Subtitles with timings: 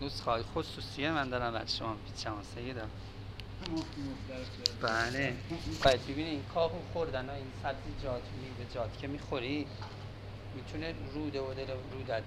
[0.00, 2.34] نسخه های خصوصیه من دارم برای شما پیچم
[2.74, 2.90] دارم
[4.82, 5.36] بله.
[5.84, 9.66] باید ببینید این کاهو خوردن ها این سبزی جات میوه جات که می‌خوری
[10.54, 12.22] می‌تونه روده و دل رودت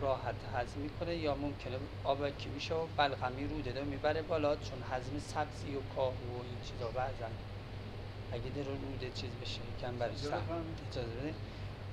[0.00, 5.18] راحت هضم می‌کنه یا ممکنه آبکی میشه و بلغمی روده رو می‌بره بالا چون هضم
[5.18, 7.32] سبزی و کاهو و این چیزا بعضن
[8.32, 10.30] اگه در روده چیز بشه یکم برای اجازه
[11.20, 11.34] بده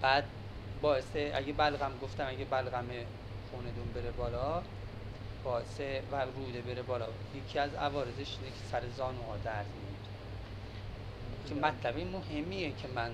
[0.01, 0.23] بعد
[0.81, 2.85] باعث اگه بلغم گفتم اگه بلغم
[3.51, 4.61] خوندون بره بالا
[5.43, 5.79] باعث
[6.11, 7.07] و روده بره بالا.
[7.35, 10.01] یکی از عوارضش اینه که سر زانوها درد میاد
[11.47, 13.11] که مطلب مهمیه که من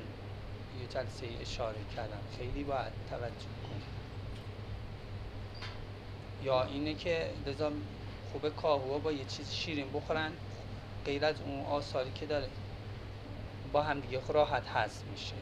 [0.82, 2.20] یه جلسه اشاره کردم.
[2.38, 3.84] خیلی باید توجه کنیم
[6.44, 7.72] یا اینه که لذا
[8.32, 10.32] خوب کاهوها با یه چیز شیرین بخورن
[11.06, 12.50] غیر از اون آثاری که داره.
[13.74, 15.34] با هم دیگه راحت هست میشه.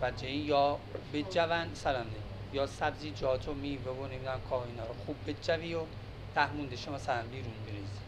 [0.00, 0.78] توجه یا
[1.12, 2.06] به جوان سلام
[2.52, 5.86] یا سبزیجات و میوه و نمی‌دونم کاه اینا رو خوب بجوی و
[6.34, 8.00] ده مونده شما مثلا بیرون بریزی.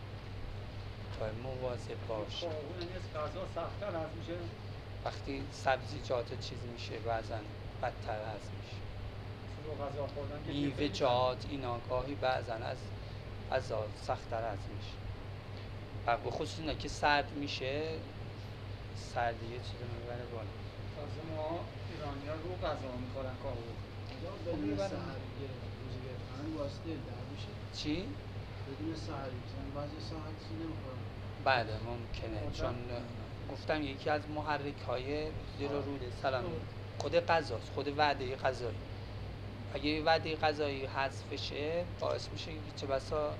[1.18, 2.44] تا مواظب باش.
[5.04, 7.38] وقتی سبزیجات چیز میشه بعضا
[7.82, 8.78] بدتر از میشه.
[10.52, 12.78] میوه جات اینا گاهی بعضا از
[13.50, 14.96] از سختتر از میشه.
[16.06, 17.98] و به خصوص اینا که سرد میشه
[19.14, 20.46] سردی یه چیز می‌بره بالا.
[20.96, 21.60] تازه ما
[21.90, 23.87] ایرانی ها رو غذا می‌خورن کاهو.
[24.46, 24.76] بدون روزی
[26.08, 26.44] گرفتن
[27.32, 27.82] میشه.
[27.82, 30.98] چی؟ بدون سهری مثلا بعضی ساعتی نمی‌خورن
[31.44, 32.52] بله ممکنه.
[32.52, 32.74] چون
[33.52, 36.44] گفتم یکی از محرک های و روده سلام.
[36.98, 38.76] خود غذاست خود وعده غذایی
[39.74, 43.34] اگه وعده غذایی حذف شه باعث میشه که چه بسا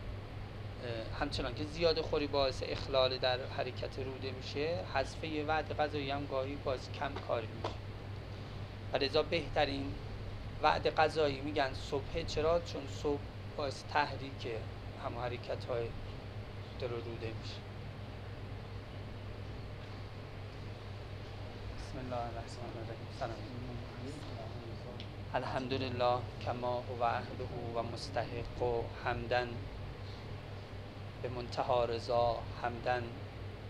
[1.21, 6.27] همچنان که زیاد خوری باعث اخلال در حرکت روده میشه حذف یه وعده غذایی هم
[6.27, 7.75] گاهی باعث کم کاری میشه.
[8.93, 9.95] و لذا بهترین
[10.63, 13.21] وعده غذایی میگن صبح چرا؟ چون صبح
[13.57, 14.47] باعث تحریک
[15.05, 15.87] هم حرکت های
[16.83, 17.61] و روده میشه.
[21.79, 23.09] بسم الله الرحمن الرحیم.
[23.19, 23.37] سلام.
[25.35, 29.49] الحمدلله کما هو عهده و مستحق و حمدن.
[31.23, 33.03] به منتها رضا حمدن.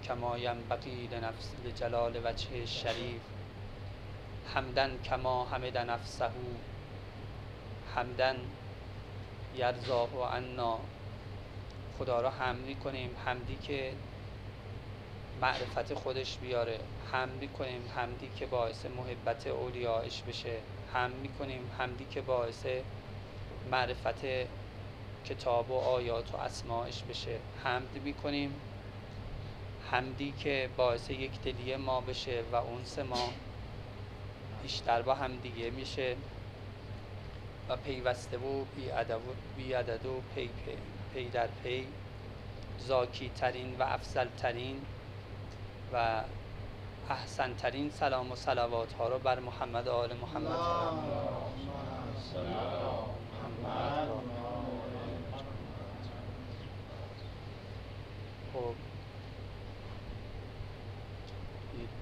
[0.05, 3.20] کما ینبغی لنفس لجلال وجه شریف.
[4.55, 6.31] حمدن کما حمد نفسه.
[7.98, 8.36] حمدن
[9.56, 10.78] یرزاه عنا.
[11.98, 13.92] خدا را حمد می‌کنیم حمدی که
[15.41, 16.81] معرفت خودش بیاره.
[17.12, 20.58] حمد می‌کنیم حمدی که باعث محبت اولیاش بشه.
[20.92, 22.66] حمد می‌کنیم حمدی که باعث
[23.70, 24.25] معرفت
[25.25, 27.38] کتاب و آیات و اسماعش بشه.
[27.64, 28.54] حمد می‌کنیم
[29.91, 33.28] حمدی که باعث یک دلی ما بشه و اونس ما
[34.62, 36.16] بیشتر با هم دیگه میشه.
[37.69, 38.65] و پیوسته و
[39.56, 40.77] بی عدد و پی, پی,
[41.15, 41.87] پی در پی
[42.79, 44.87] زاکی ترین و افضل ترین
[45.93, 46.23] و
[47.11, 50.59] احسن ترین سلام و صلوات ها رو بر محمد آل محمد.
[58.53, 58.75] خب.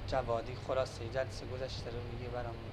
[0.07, 2.71] جوادی خلاصه جلسه گذشته رو میگه برامون.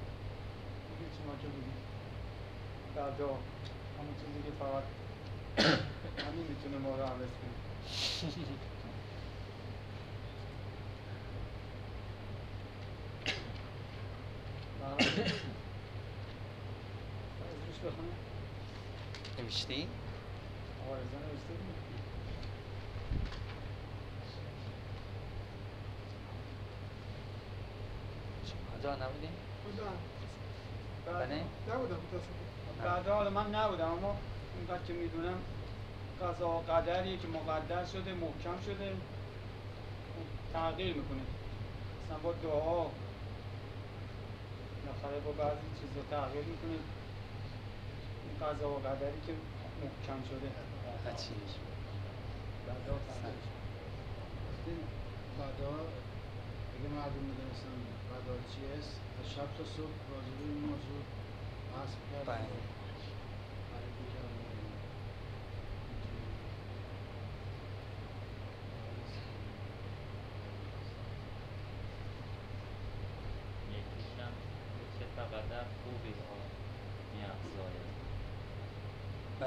[2.96, 4.84] در جا همون چیزی که فقط
[6.28, 7.54] همین می‌تونه ما رو عوض کنه.
[19.40, 19.88] نوشتی؟
[20.90, 21.54] آرزا نوشته
[28.80, 29.30] کجا نبودی؟
[29.66, 29.98] بودم
[31.06, 32.00] بله؟ نبودم
[32.84, 34.16] بعد حالا من نبودم اما
[34.58, 35.40] اینقدر که می‌دونم
[36.22, 38.96] قضا قدریه که مقدر شده محکم شده
[40.54, 41.22] تغییر می‌کنه.
[42.06, 42.86] مثلا با دعا
[44.84, 46.78] بالاخره با بعضی چیزا تغییر می‌کنه.
[48.24, 49.34] این قضا و قدری که
[49.84, 50.50] محکم شده.
[51.18, 51.34] چی؟
[52.68, 52.96] بعدا
[55.40, 55.74] بعدا
[56.74, 57.78] اگه مردم می‌دونستن
[58.10, 59.00] بعدا چی است
[59.36, 61.02] شب تا صبح راجع به این موضوع
[61.74, 61.92] بحث
[62.26, 62.73] کرد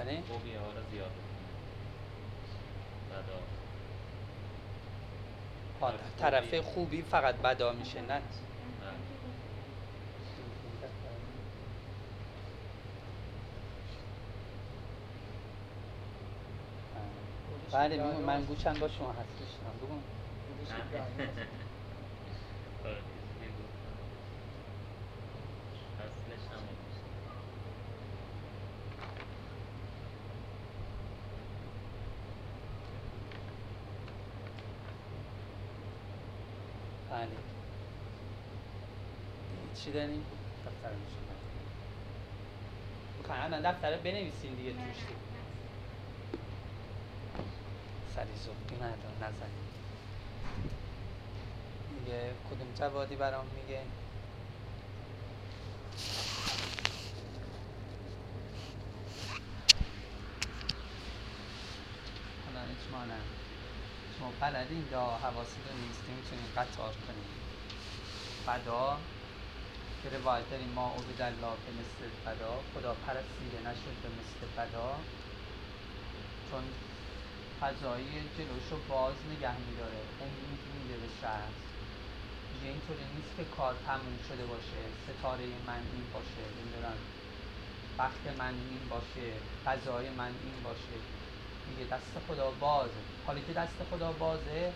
[0.06, 1.10] بله خوبیه آره زیاد.
[3.10, 3.38] بدا.
[5.86, 8.20] آه، طرف خوبی فقط بدا میشه نه؟
[17.72, 20.02] بله من گوشم با شما هست بشنم
[37.16, 37.28] بله.
[39.74, 40.24] چی داریم؟
[40.66, 41.16] دفتر میشه
[43.18, 44.80] می‌خواین الان دفتر بنویسین دیگه توش.
[44.80, 45.16] دیگه
[48.14, 49.66] سری زبطی ندار نزنیم
[52.00, 53.80] میگه کدوم جوادی برام میگه؟
[62.46, 63.35] حالا اجمالا.
[64.26, 67.30] شما بلدین یا حواستون نیست نمی‌تونین قطار کنین
[68.46, 68.96] فدا
[70.02, 74.90] که روایت داریم ما عبد الله به مثل فدا خدا پرستیده نشد به مثل فدا
[76.50, 76.64] چون
[77.60, 78.08] فضایی
[78.38, 81.58] جلوشو باز نگه میداره امید میده به شخص
[82.52, 86.98] میگه اینطوری نیست که کار تموم شده باشه ستاره من این باشه نمی‌دونم
[87.98, 89.26] وقت من این باشه
[89.64, 90.96] فضای من این باشه.
[91.66, 92.92] میگه دست خدا بازه.
[93.26, 94.72] حالا که دست خدا بازه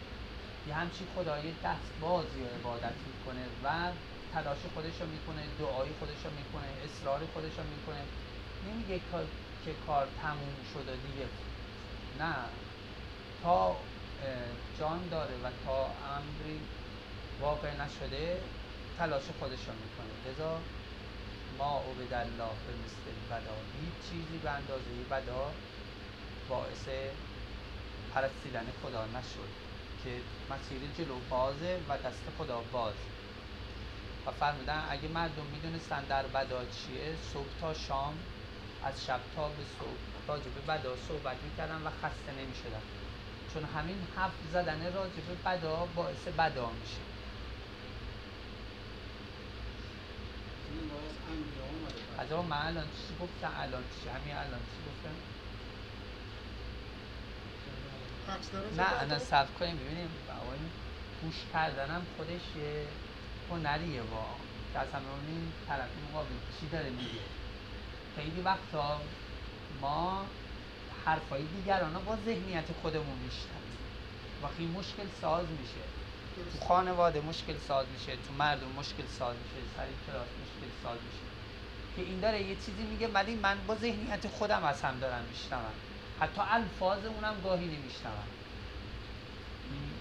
[0.67, 3.93] یه همچین خدای دست بازی رو عبادت می‌کنه و
[4.33, 8.03] تلاش خودش رو می‌کنه دعای خودش رو می‌کنه اصرار خودش رو می‌کنه.
[8.67, 9.01] نمیگه
[9.65, 11.27] که کار تموم شده دیگه.
[12.19, 12.35] نه.
[13.43, 13.77] تا
[14.79, 16.61] جان داره و تا امری
[17.41, 18.43] واقع نشده
[18.99, 20.33] تلاش خودش رو می‌کنه.
[20.33, 20.59] لذا
[21.59, 23.57] ما عبد الله به مثل بدا.
[23.81, 25.70] هیچ چیزی به اندازه بدا
[28.15, 29.51] پرستیدن خدا نشد
[30.05, 30.11] که
[30.51, 32.95] مسیر جلو بازه و دست خدا باز.
[34.27, 38.15] و فرمودن اگه مردم می‌دونستن در بدا چیه صبح تا شام
[38.85, 42.83] از شب تا به صبح راجع به بدا صحبت می‌کردن و خسته نمی‌شدن.
[43.55, 47.01] چون همین حرف زدن راجع به بدا باعث بدا میشه.
[52.19, 55.40] از من الان چی گفتم؟ الان چی؟ همین الان چی گفتم؟
[58.77, 60.11] نه الان صبر کنیم ببینیم.
[61.23, 62.87] گوش کردنم خودش یه
[63.51, 64.25] هنریه با
[64.73, 66.29] که همه این طرف مقابل
[66.61, 67.21] چی داره میگه.
[68.17, 69.01] خیلی وقتا
[69.81, 70.27] ما
[71.05, 73.79] حرفای دیگران با ذهنیت خودمون میشنویم
[74.43, 75.85] وقتی مشکل ساز میشه
[76.53, 81.27] تو خانواده مشکل ساز میشه تو مردم مشکل ساز میشه سر کلاس مشکل ساز میشه.
[81.97, 85.90] که این داره یه چیزی میگه ولی من با ذهنیت خودم از هم دارم میشنوم.
[86.21, 88.29] حتی الفاظ اونم گاهی نمیشنوم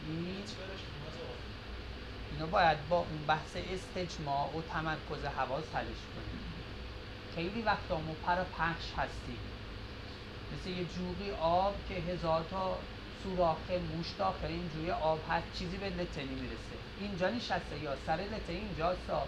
[0.07, 0.43] این
[2.31, 6.39] اینو باید با اون بحث استجماع و تمرکز حواس حلش کنیم.
[7.35, 9.39] خیلی وقتا ما پر پخش هستیم.
[10.53, 12.77] مثل یه جوقی آب که هزار تا
[13.23, 16.75] سوراخ موش داخل این جوی آب هست چیزی به لته نمی‌رسه.
[17.01, 19.09] اینجا نشسته یا سر لته اینجاست.
[19.09, 19.27] ها.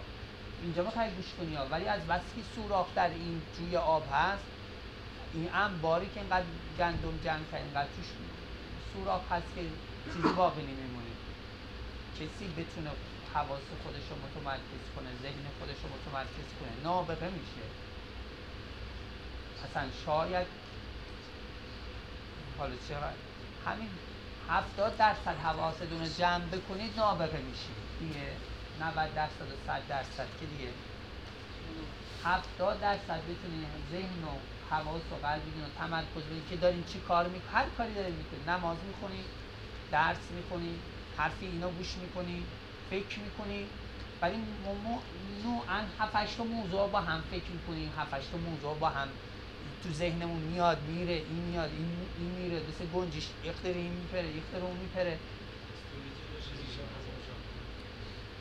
[0.62, 1.66] اینجا می‌خوای گوش کنی ها.
[1.66, 4.51] ولی از بس که سوراخ در این جوی آب هست
[5.34, 6.46] این انباری که اینقدر
[6.78, 8.06] گندم جمع کرد اینقدر توش
[8.92, 9.60] سوراخ هست که
[10.04, 11.12] چیزی باقی نمیمونه.
[12.14, 12.90] کسی بتونه
[13.34, 16.84] حواس خودش رو متمرکز کنه ذهن خودش رو متمرکز کنه.
[16.84, 17.64] نابغه میشه.
[19.64, 20.46] اصلا شاید
[22.58, 23.08] حالا چرا
[23.66, 23.88] همین
[24.48, 27.76] هفتاد درصد حواستون رو جمع بکنید نابغه میشید.
[28.00, 28.26] دیگه
[28.80, 30.70] 90 درصد و 100 درصد که دیگه.
[32.24, 37.24] هفتاد درصد بتونید ذهن و حواس و قلبتون رو تمرکز بدید که دارین چی کار
[37.24, 39.24] می‌کنید هر کاری دارین می‌کنید نماز می‌خونید
[39.90, 40.80] درس می‌خونید
[41.16, 42.46] حرفی اینا گوش می‌کنید
[42.90, 43.68] فکر می‌کنید
[44.22, 44.36] ولی
[45.44, 47.92] نوعا هفت هشت تا موضوع با هم فکر می‌کنیم.
[47.98, 49.08] هفت هشت تا موضوع با هم
[49.82, 52.62] تو ذهنمون میاد میره این میاد این, این میره.
[52.68, 53.26] مثل گنجش
[53.64, 55.18] داره این میپره داره اون میپره.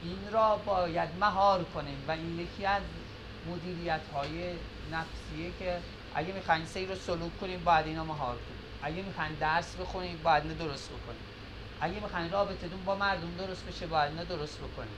[0.04, 2.84] این را باید مهار کنیم و این یکی از
[3.50, 4.54] مدیریت های
[4.92, 5.80] نفسیه که
[6.16, 8.64] اگه می‌خواین سیر رو سلوک کنیم باید اینا مهار کنیم.
[8.82, 11.26] اگه می‌خواین درس بخونیم باید اینا درست بکنیم.
[11.80, 14.98] اگه می‌خواین رابطتون با مردم درست بشه باید اینا درست بکنیم.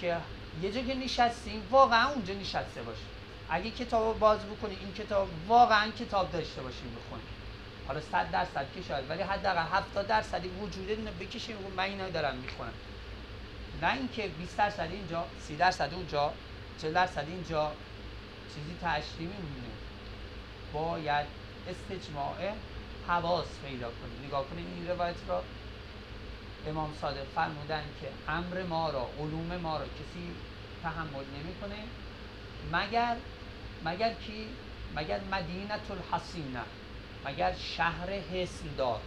[0.00, 0.16] که
[0.62, 3.08] یه جا که نشستیم واقعا اونجا نشسته باشیم.
[3.48, 7.26] اگه کتاب باز بکنیم این کتاب واقعا کتاب داشته باشیم بخونیم.
[7.86, 12.08] حالا 100 درصد که شاید ولی حداقل 70 درصدی وجود اینو بکشیم و من اینا
[12.08, 12.72] دارم می‌خونم.
[13.82, 16.32] نه اینکه 20 درصد اینجا 30 درصد اونجا
[16.78, 17.72] 40 درصد اینجا
[18.54, 19.75] چیزی تشریح میمونه.
[20.76, 21.26] باید
[21.68, 22.52] استجماع
[23.08, 25.42] حواس پیدا کنیم نگاه کنیم این روایت را
[26.66, 30.30] امام صادق فرمودن که امر ما را علوم ما را کسی
[30.82, 31.82] تحمل نمی‌کنه
[32.72, 33.16] مگر
[33.84, 34.48] مگر کی؟
[34.96, 36.62] مگر مدینه الحسینه
[37.24, 39.00] مگر شهر حصن دار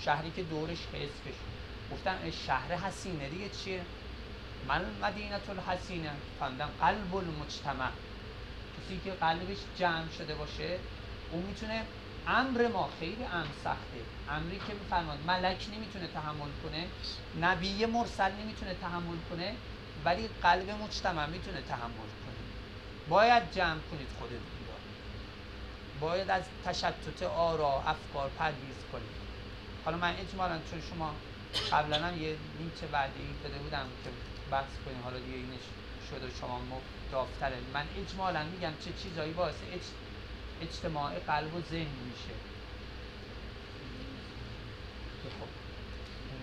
[0.00, 1.38] شهری که دورش حذفش
[1.92, 3.80] گفتن اه، شهر حسینه دیگه چیه؟
[4.68, 7.90] من مدینه الحسینه فهمیدم قلب المجتمع.
[8.80, 10.80] کسی که قلبش جمع شده باشه
[11.28, 11.86] اون می‌تونه
[12.26, 14.06] امر ما خیلی امر سخته.
[14.28, 16.90] امری که میفرماد ملک نمی‌تونه تحمل کنه
[17.34, 19.56] نبی مرسل نمی‌تونه تحمل کنه
[20.04, 22.44] ولی قلب مجتمع می‌تونه تحمل کنه.
[23.06, 24.74] باید جمع کنید خودتون رو.
[26.00, 29.16] باید از تشتت آرا افکار پرهیز کنید.
[29.84, 31.20] حالا من اجمالا چون شما
[31.72, 34.10] قبلا هم یه لینک بعدی داده بودم که
[34.50, 35.02] بحث کنیم.
[35.02, 35.62] حالا دیگه اینش
[36.10, 36.60] شده شما
[37.74, 42.34] من اجمالا میگم چه چیزایی باعث اج- اجتماع قلب و ذهن میشه.
[45.22, 45.48] خب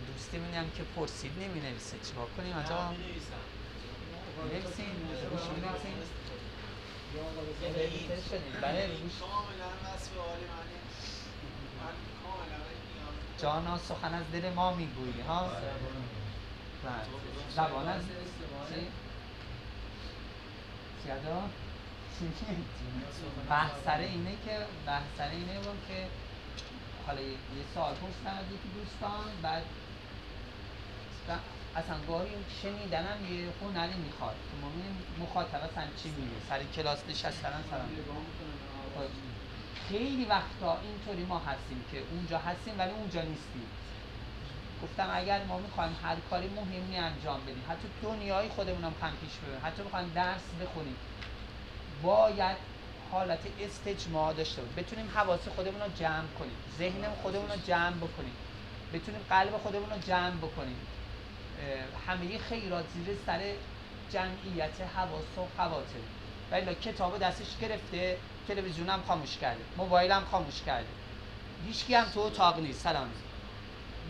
[0.07, 2.55] دوستی هم که پرسید نمی نویسه چیکار کنیم.
[2.55, 2.93] نویسین آقا
[7.61, 8.53] یه نویسه شدیم.
[8.61, 9.09] بله میگم.
[13.41, 15.47] جانا سخن از دل ما می‌گویی ها؟
[16.83, 17.05] بله.
[17.55, 18.01] زبان از
[21.07, 21.41] چی؟ سیادا
[23.49, 26.07] بحث سر اینه که بحث سر اینه بود که
[27.07, 29.63] حالا یه سوال پرسیدم از یکی دوستان بعد
[31.75, 32.29] اصلا گاهی
[32.61, 34.35] شنیدنم یه هنری می‌خواد.
[34.35, 39.01] که ببینیم مخاطب اصلا چی میگه؟ سر کلاس نشستن خب،
[39.89, 43.67] خیلی وقتا اینطوری ما هستیم که اونجا هستیم ولی اونجا نیستیم.
[44.83, 49.37] گفتم اگر ما می‌خوایم هر کاری مهمی انجام بدیم حتی دنیای خودمون هم کم پیش
[49.37, 50.97] ببریم حتی می‌خوایم درس بخونیم
[52.03, 52.57] باید
[53.11, 54.75] حالت استجماع داشته باشیم.
[54.75, 58.33] بتونیم حواس خودمون رو جمع کنیم ذهن خودمون رو جمع بکنیم.
[58.93, 60.77] بتونیم قلب خودمون رو جمع بکنیم.
[62.07, 63.41] همه خیرات زیر سر
[64.11, 65.99] جمعیت حواس و خواطر.
[66.51, 68.17] ولی کتاب دستش گرفته
[68.47, 70.87] تلویزیون هم خاموش کرده موبایل هم خاموش کرده.
[71.65, 73.11] هیچکی هم تو اتاق نیست سلام.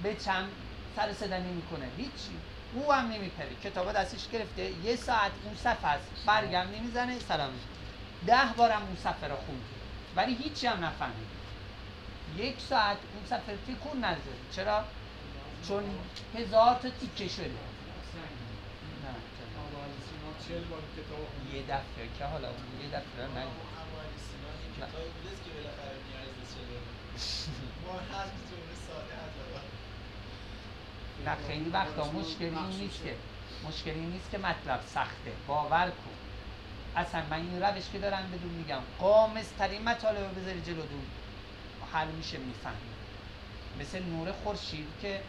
[0.04, 0.50] به چند
[0.96, 2.40] سر صدا نمی‌کنه هیچی
[2.74, 7.54] او هم نمیپره کتاب دستش گرفته یه ساعت اون صفحه است برگم نمی‌زنه سلام
[8.28, 9.62] ده بارم اون صفحه رو خوند
[10.16, 11.28] ولی هیچی هم نفهمید
[12.38, 14.20] یک ساعت اون صفحه تکون نزد
[14.52, 14.86] چرا
[15.68, 15.84] چون
[16.36, 17.52] هزار تا تیکه شده؟
[21.54, 22.48] یه دفعه که حالا
[22.82, 23.46] یه دفعه نه.
[25.54, 26.78] بالاخره نیاز شده.
[27.86, 29.78] ما هر جمله ساده حتی
[31.26, 32.12] نه خیلی وقتا.
[32.12, 33.16] مشکلی این نیست که
[33.68, 35.32] مشکلی نیست که مطلب سخته.
[35.48, 36.18] باور کن.
[36.96, 38.82] اصلا من این روش که دارم بدون میگم.
[39.00, 41.06] قامزترین مطالب رو بذاری جلو دون
[41.94, 42.96] حل میشه می‌فهمی.
[43.80, 45.22] مثل نور خورشید که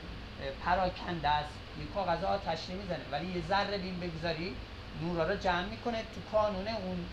[0.65, 1.55] پراکنده است.
[1.81, 3.05] یه کاغذ آتش نمی‌زنه.
[3.13, 4.57] ولی یه ذره بین بگذاری
[5.03, 6.03] نورا رو جمع می‌کنه.
[6.03, 7.07] تو کانون اون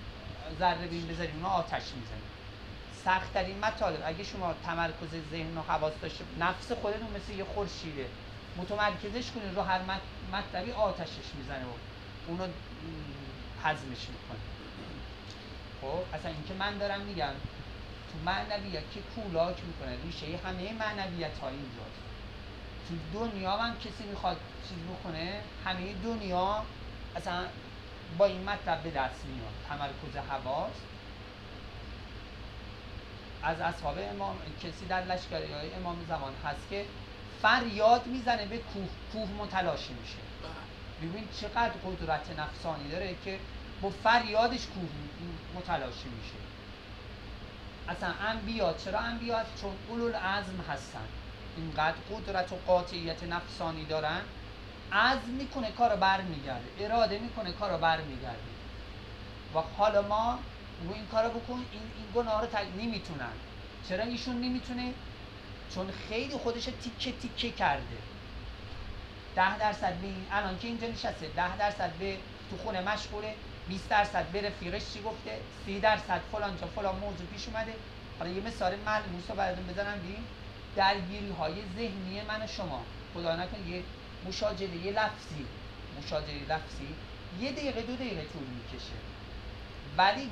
[0.60, 2.25] ذره بین بذاری اونها آتش می‌زنه.
[3.05, 4.03] سختترین مطالب.
[4.05, 8.05] اگه شما تمرکز ذهن و حواس داشته نفس خودتون مثل یه خورشیده.
[8.55, 11.74] متمرکزش کنید رو هر مط- مطلبی آتشش می‌زنه و
[12.27, 12.47] اونو
[13.63, 14.39] هضمش می‌کنه.
[15.81, 17.33] خب اصلا اینکه من دارم میگم
[18.12, 22.01] تو معنویت که کولاک می‌کنه ریشه همه معنویت ها اینجاست.
[22.88, 24.38] تو دنیا هم کسی می‌خواد
[24.69, 26.62] چیز بکنه همه دنیا
[27.15, 27.45] اصلا
[28.17, 29.53] با این مطلب به دست میاد.
[29.69, 30.75] تمرکز حواس.
[33.43, 36.85] از اصحاب امام کسی در لشکری های امام زمان هست که
[37.41, 38.89] فریاد می‌زنه به کوه.
[39.11, 40.17] کوه متلاشی میشه.
[41.01, 43.39] ببین چقدر قدرت نفسانی داره که
[43.81, 44.89] با فریادش کوه
[45.55, 46.37] متلاشی میشه.
[47.87, 51.07] اصلا انبیا چرا انبیا؟ چون اولو العزم هستن.
[51.55, 54.21] اینقدر قدرت و قاطعیت نفسانی دارن.
[54.91, 56.85] عزم می‌کنه کارو برمیگرده.
[56.85, 58.51] اراده می‌کنه کارو برمیگرده.
[59.55, 60.39] و حالا ما
[60.83, 63.33] رو این کارو بکن این, این گناه رو تگ نمی‌تونن.
[63.87, 64.93] چرا ایشون نمی‌تونه؟
[65.75, 67.98] چون خیلی خودش تیکه تیکه کرده.
[69.36, 71.27] ده درصد به این الان که اینجا نشسته.
[71.36, 72.17] ده درصد به
[72.50, 73.36] تو خونه مشغوله.
[73.67, 76.22] 20 درصد به رفیقش چی گفته؟ 30 درصد.
[76.31, 77.74] فلان جا فلان موضوع پیش اومده.
[78.19, 80.24] حالا یه مثال ملموس رو براتون بزنم ببین.
[80.75, 82.81] درگیری های ذهنی من و شما.
[83.13, 83.84] خدا نکنه یه
[84.27, 85.45] مشاجره یه لفظی.
[86.00, 86.95] مشاجره لفظی.
[87.39, 88.98] یه دقیقه دو دقیقه طول می‌کشه.
[89.98, 90.29] ولی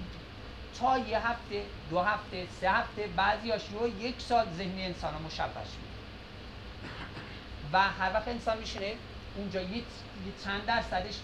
[0.80, 5.40] تا یه هفته دو هفته سه هفته بعضیاش رو یک سال ذهنی انسان مشوش
[5.82, 5.94] میده
[7.74, 8.94] و هر وقت انسان میشینه
[9.36, 9.84] اونجا یه
[10.44, 11.16] چند درصدش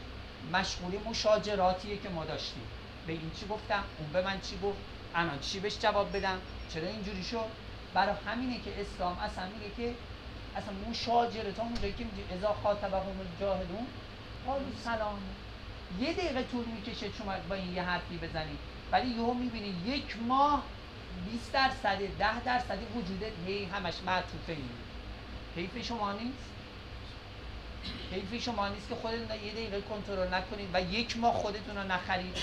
[0.53, 2.63] مشغول مشاجراتیه که ما داشتیم.
[3.07, 4.77] به این چی گفتم؟ اون به من چی گفت؟
[5.15, 6.41] الان چی بهش جواب بدم؟
[6.73, 7.45] چرا اینجوری شد؟
[7.93, 9.95] برای همینه که اسلام اصلا میگه که
[10.55, 13.87] اصلا مشاجرت اونجایی که میگه ازا خاطبهم الجاهلون
[14.45, 15.19] قالوا سلام.
[15.99, 18.57] یه دقیقه طول می‌کشه شما با این یه حرفی بزنی
[18.91, 20.63] ولی یهو می‌بینی یک ماه
[21.31, 24.69] 20 درصد 10 درصد وجودت هی همش معطوفه این.
[25.55, 26.49] حیف شما نیست؟
[28.11, 32.37] حیف شما نیست که خودتون یه دقیقه کنترل نکنید و یک ماه خودتون رو نخرید؟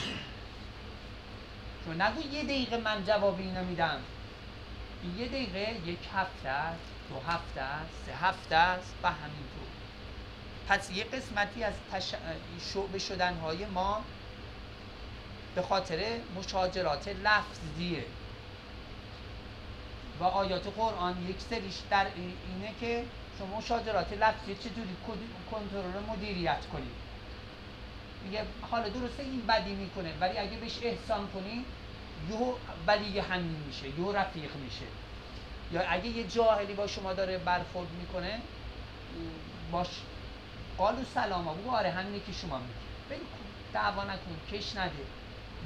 [1.84, 4.00] شما نگو یه دقیقه من جواب اینو میدم.
[5.18, 9.66] یه دقیقه یک هفته است دو هفته است سه هفته است و همینطور.
[10.68, 12.14] پس یه قسمتی از تش...
[12.72, 14.04] شعبه شدن های ما
[15.56, 18.04] به خاطر مشاجرات لفظیه
[20.20, 23.04] و آیات قرآن یک سریش در اینه که
[23.38, 24.96] شما مشاجرات لفظی چجوری
[25.50, 26.96] کنترل مدیریت کنید.
[28.24, 31.64] میگه حالا درسته این بدی می‌کنه ولی اگه بهش احسان کنی
[32.30, 32.54] یهو
[32.86, 34.86] ولی همین میشه یهو رفیق میشه.
[35.72, 38.40] یا اگه یه جاهلی با شما داره برخورد می‌کنه
[39.72, 39.88] باش
[40.78, 42.72] قالو سلام بگو آره همینه که شما میگی.
[43.10, 43.26] بگو
[43.72, 44.92] دعوا نکن کش نده.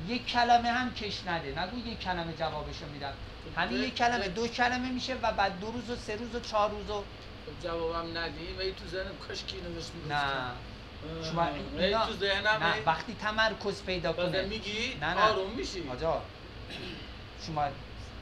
[0.09, 1.61] یک کلمه هم کش نده.
[1.61, 3.13] نگو یک کلمه جوابشو میدم.
[3.57, 4.29] همین یک کلمه.
[4.29, 7.05] دو کلمه میشه و بعد دو روز و سه روز و چهار روز و
[7.63, 8.47] جوابم ندی.
[8.59, 10.51] و تو ذهنم کاش کی اینو نه.
[11.31, 14.43] شما اینا تو ذهنم نه وقتی تمرکز پیدا کنه.
[14.43, 15.21] میگی نه نه.
[15.21, 15.89] آروم میشی.
[15.89, 16.23] آجا.
[17.47, 17.69] شما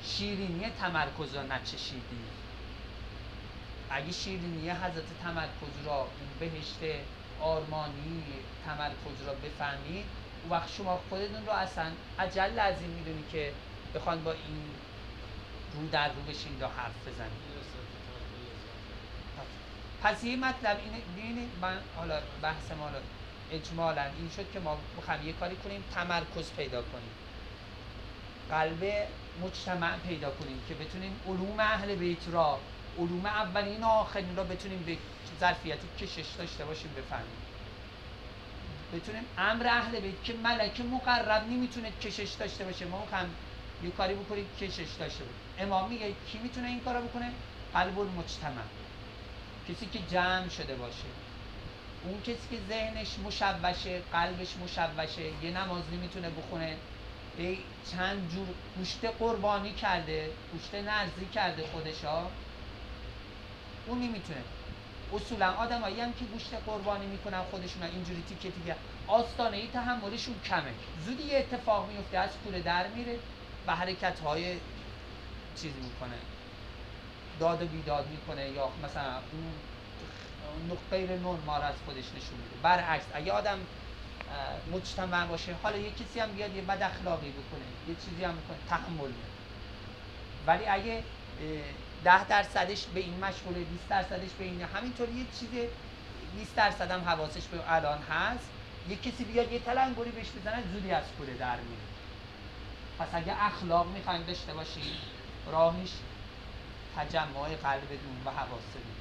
[0.04, 2.24] شیرینی تمرکز را نچشیدی
[3.90, 6.78] اگه شیرینی حضرت تمرکز را اون بهشت
[7.40, 8.22] آرمانی
[8.66, 10.04] تمرکز را بفهمید
[10.42, 13.52] اون وقت شما خودتون رو اصلا عجل لازم می‌دونی که
[13.94, 14.64] بخوان با این
[15.74, 17.48] رو در رو بشین یا حرف بزنید
[20.02, 20.78] پس یه مطلب
[21.16, 22.90] اینه من حالا بحث ما
[23.50, 27.12] اجمالا این شد که ما بخوایم یه کاری کنیم تمرکز پیدا کنیم.
[28.50, 29.08] قلب
[29.42, 32.58] مجتمع پیدا کنیم که بتونیم علوم اهل بیت را
[32.98, 34.96] علوم اولین و آخرین را بتونیم به
[35.40, 37.47] ظرفیت کشش داشته باشیم بفهمیم.
[38.92, 42.84] بتونیم امر اهل بیت که ملک مقرب نمی‌تونه کشش داشته باشه.
[42.84, 43.34] ما می‌خوایم
[43.84, 45.34] یه کاری بکنیم کشش داشته باشه.
[45.58, 47.30] امام میگه کی می‌تونه این کارو بکنه؟
[47.74, 48.62] قلب المجتمع.
[49.68, 51.08] کسی که جمع شده باشه.
[52.04, 56.76] اون کسی که ذهنش مشوشه قلبش مشوشه یه نماز نمی‌تونه بخونه.
[57.90, 58.46] چند جور
[58.76, 62.22] گوشت قربانی کرده گوشت نرزی کرده خودشا.
[63.86, 64.42] اون نمی‌تونه.
[65.12, 68.76] اصولا آدمایی هم که گوشت قربانی می‌کنن خودشون اینجوری تیکه تیکه.
[69.06, 70.74] آستانه ای تحملشون کمه.
[71.04, 73.18] زودی یه اتفاق میفته از کوره در میره
[73.66, 74.56] و حرکت های
[75.56, 76.18] چیز می‌کنه.
[77.40, 82.56] داد و بیداد می‌کنه یا مثلا اون غیر نرمال از خودش نشون میده.
[82.62, 83.58] برعکس اگه آدم
[84.72, 88.56] مجتمع باشه حالا یه کسی هم بیاد یه بد اخلاقی بکنه یه چیزی هم بکنه
[88.68, 89.10] تحمل
[90.46, 91.02] ولی اگه
[92.04, 95.50] ده درصدش به این مشغوله 20 درصدش به این همینطور یه چیز
[96.34, 98.50] 20 درصد هم حواسش به الان هست.
[98.88, 101.82] یه کسی بیاد یه تلنگری بهش بزنه زودی از کوره در میره
[102.98, 105.02] پس اگه اخلاق می‌خوایم داشته باشیم
[105.46, 105.90] راهش
[106.96, 108.96] تجمع قلب دون و حواس دون.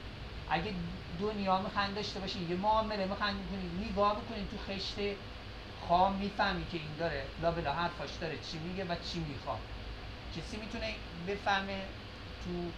[0.48, 0.74] اگه
[1.20, 4.96] دنیا می‌خواین داشته باشین یه معامله می‌خواین می‌کنید نگاه بکنید تو خشت
[5.76, 7.34] خام می‌فهمی که این داره.
[7.38, 8.38] لا بلا حرفاش داره.
[8.40, 9.62] چی میگه و چی می‌خواد.
[10.32, 10.96] کسی می‌تونه
[11.28, 11.90] بفهمه
[12.40, 12.74] تو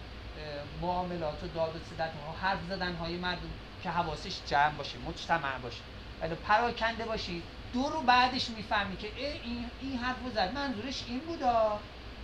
[0.82, 3.50] معاملات و داد و حرف زدن های مردم
[3.82, 5.80] که حواسش جمع باشه مجتمع باشه.
[6.20, 10.52] ولی پراکنده باشی دو رو بعدش می‌فهمی که این, این حرف زد.
[10.54, 11.78] منظورش این بودا.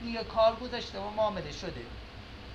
[0.05, 1.83] یه کار گذاشته و معامله شده.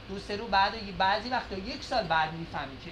[0.10, 2.92] دو سه رو بعد بعضی وقتا یک سال بعد می‌فهمی که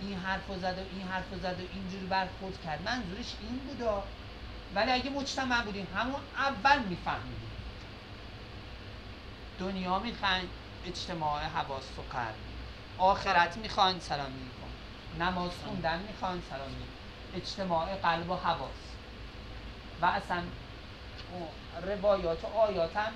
[0.00, 2.82] این حرف زد و این حرف زد و اینجوری برخورد کرد.
[2.82, 4.02] منظورش این بودا.
[4.74, 7.50] ولی اگه مجتمع بودیم همون اول میفهمیدیم.
[9.58, 10.48] دنیا می‌خواین
[10.86, 12.34] اجتماع حواس و قلب.
[12.98, 16.70] آخرت می‌خواین سلام کن نماز خوندن می‌خواین سلام
[17.34, 18.70] اجتماع قلب و حواس.
[20.02, 20.42] و اصلا
[21.86, 23.12] روایات و آیات هم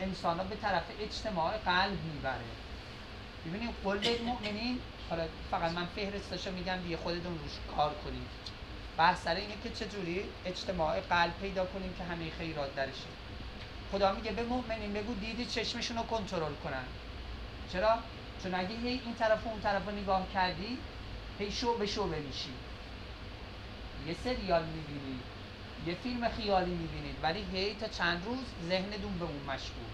[0.00, 2.44] انسان به طرف اجتماع قلب می‌بره.
[3.46, 8.28] ببینیم قل مؤمنین حالا فقط من فهرستاشو میگم دیگه خودتون روش کار کنید.
[8.98, 13.08] بحث اینه که چجوری اجتماع قلب پیدا کنیم که همه خیرات درشه.
[13.92, 16.84] خدا میگه به مؤمنین بگو دیدی چشمشون رو کنترل کنن.
[17.72, 17.98] چرا؟
[18.42, 20.78] چون اگه این طرف و اون طرف رو نگاه کردی
[21.38, 22.54] هی شو به شو میشی
[24.06, 25.20] یه سریال می‌بینی
[25.86, 29.92] یه فیلم خیالی می‌بینید ولی هی تا چند روز ذهنتون به اون مشغول.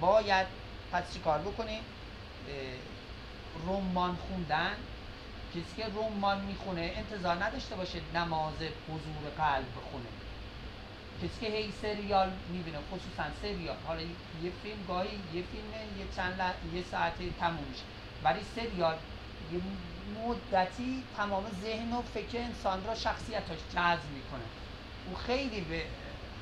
[0.00, 0.46] باید
[0.92, 1.82] پس چی کار بکنید
[3.66, 4.76] رمان خوندن.
[5.50, 8.54] کسی که رمان می‌خونه انتظار نداشته باشه نماز
[8.88, 10.25] حضور قلب بخونه.
[11.22, 13.76] کسی که هی سریال می‌بینه خصوصا سریال.
[13.86, 14.02] حالا
[14.42, 17.82] یه فیلم گاهی یه فیلم یه چند یه ساعته تموم میشه.
[18.22, 18.98] ولی سریال
[19.52, 19.60] یه
[20.14, 24.44] مدتی تمام ذهن و فکر انسان را شخصیتاش جذب می‌کنه.
[25.04, 25.82] او خیلی به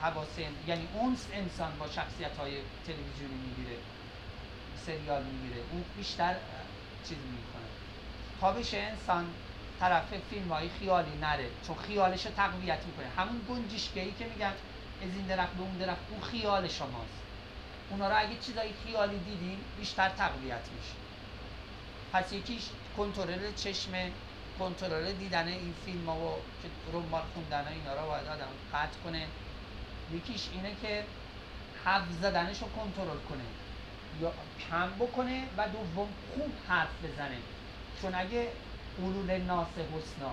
[0.00, 3.76] حواس یعنی اون انسان با شخصیت های تلویزیونی می‌گیره
[4.74, 5.62] سریال می‌گیره.
[5.70, 6.36] اون بیشتر
[7.08, 7.68] چیز می‌کنه.
[8.40, 9.24] تا بشه انسان
[9.80, 13.06] طرف فیلم های خیالی نره چون خیالش تقویت می‌کنه.
[13.16, 14.52] همون گنجشگهی که میگن
[15.02, 16.00] از این درخت به اون درخت.
[16.10, 17.18] اون خیال شماست.
[17.90, 20.94] اونا رو اگه چیزای خیالی دیدیم بیشتر تقویت میشه.
[22.12, 22.62] پس یکیش
[22.96, 23.92] کنترل چشم
[24.58, 29.26] کنترل دیدن این فیلم ها و که رمان خوندن اینا رو باید آدم قطع کنه.
[30.12, 31.04] یکیش اینه که
[31.84, 33.44] حرف زدنش رو کنترل کنه.
[34.20, 34.32] یا
[34.70, 37.38] کم بکنه و دوم خوب حرف بزنه.
[38.02, 38.48] چون اگه
[39.00, 40.32] قولون ناس حسنا.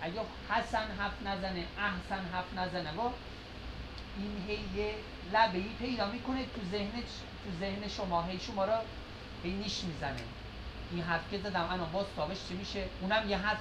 [0.00, 3.10] اگه حسن حرف نزنه احسن حرف نزنه و
[4.18, 4.90] این هی
[5.32, 6.92] لبه ای پیدا می‌کنه تو ذهن
[7.44, 8.22] تو ذهن شما.
[8.22, 8.72] هی شما رو
[9.44, 10.22] هی نیش می‌زنه.
[10.90, 13.58] این حرف که زدم الان باز تابش چی میشه؟ اونم یه حرف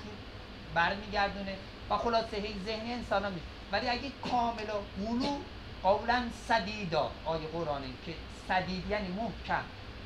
[0.74, 1.56] برمیگردونه.
[1.90, 3.32] و خلاصه هی ذهن انسان ها
[3.72, 5.38] ولی اگه کامل و قولو
[5.84, 8.14] قولا سدیدا آیه قرآنه که
[8.48, 9.64] سدید یعنی محکم.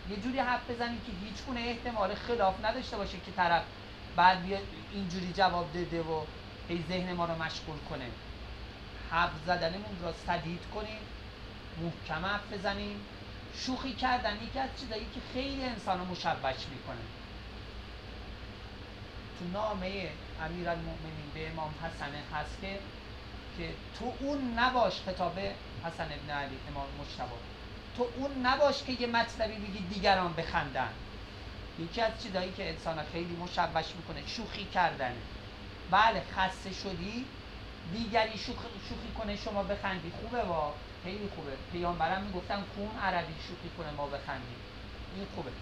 [0.09, 3.63] یه جوری حرف بزنید که هیچ گونه احتمال خلاف نداشته باشه که طرف
[4.15, 6.25] بعد بیاد اینجوری جواب داده و
[6.67, 8.11] هی ذهن ما رو مشغول کنه.
[9.09, 11.01] حرف زدنمون را سدید کنیم
[11.81, 13.05] محکم حرف بزنیم.
[13.53, 17.01] شوخی کردن یکی از چیزایی که خیلی انسان رو مشوش می‌کنه.
[19.39, 20.09] تو نامه
[20.41, 22.79] امیر المؤمنین به امام حسن هست که
[23.57, 23.69] که
[23.99, 25.39] تو اون نباش خطاب
[25.83, 27.35] حسن ابن علی امام مجتبی
[27.97, 30.89] تو اون نباش که یه مطلبی بگی دیگران بخندن.
[31.77, 35.23] یکی از چیزایی که انسان خیلی مشوش می‌کنه شوخی کردنه
[35.89, 37.25] بله خسته شدی
[37.91, 40.11] دیگری شوخ- شوخی کنه شما بخندی.
[40.11, 41.57] خوبه با خیلی خوبه.
[41.57, 44.61] پیامبرم می‌گفتن کون عربی شوخی کنه ما بخندیم.
[45.11, 45.53] این خوبه.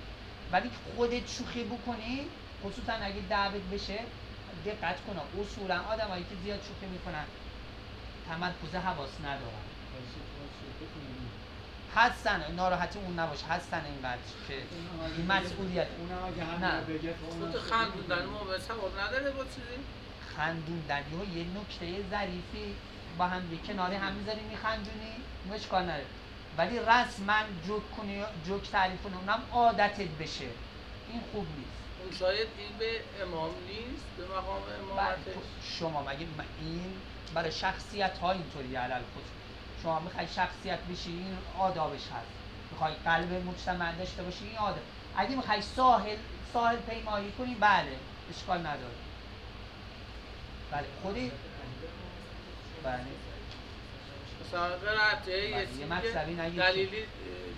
[0.51, 3.99] ولی خودت شوخی بکنی خصوصا اگه دعوت بشه
[4.65, 7.27] دقت کن اصولا آدمایی که زیاد شوخی می‌کنن
[8.25, 9.65] تمرکز حواس ندارن.
[11.95, 14.53] هستن ناراحتی اون نباش هستن اینقدر که
[15.17, 15.87] این مسئولیت.
[16.27, 16.81] اگه نه.
[16.81, 18.25] خب خود شوخی خندوندن.
[18.25, 19.79] ما به ثواب نداره با چیزی.
[20.35, 21.03] خندوندن.
[21.11, 22.75] یهو یه نکته ظریفی
[23.17, 25.11] با هم یه کناری هم می‌ذاری میخندونی
[25.45, 26.05] اونش کار نداره
[26.57, 30.45] ولی رسما جوک کنی جوک تعریف کنی اونم عادتت بشه.
[31.11, 31.79] این خوب نیست.
[32.03, 35.41] اون شاید این به امام نیست به مقام بله، امامتش تو-
[35.79, 36.27] شما مگه
[36.61, 36.93] این
[37.33, 39.38] برای شخصیت ها اینطوری علل خصوص
[39.83, 42.27] شما می‌خوای شخصیت بشی این آدابش هست.
[42.71, 44.83] می‌خوای قلب مجتمع داشته باشی این آداب.
[45.17, 46.17] اگه می‌خوای ساحل
[46.53, 47.95] ساحل پیمایی کنی بله
[48.29, 48.95] اشکال نداره.
[50.71, 51.31] بله خودی؟
[52.83, 52.99] بله.
[54.53, 57.03] یه بله، یه دلیلی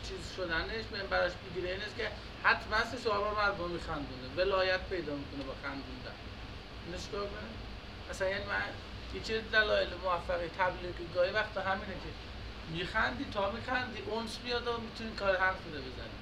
[0.08, 2.08] چیز شدنش من براش بگیره این است که
[2.44, 6.18] حتما سه صحابه مردم میخندونه ولایت پیدا می‌کنه با خندوندن.
[6.88, 7.22] اینش کنه
[8.10, 12.12] اصلا یعنی من یکی از دلایل موفقی تبلیغی گاهی وقتا همینه که
[12.74, 16.18] میخندی تا میخندی اونس بیاد و می‌تونی کار حرف بده بزنی.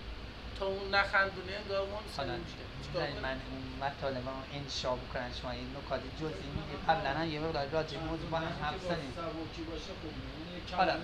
[0.60, 6.02] تا اون نخندونی انگار اونس نمیشه؟ من اون مطالب رو انشا بکنن شما این نکات
[6.22, 10.12] جزئی میگه قبلا هم یه مقدار راجع موضوع با هم حرف زدیم خوب
[10.50, 10.96] یعنی حالا.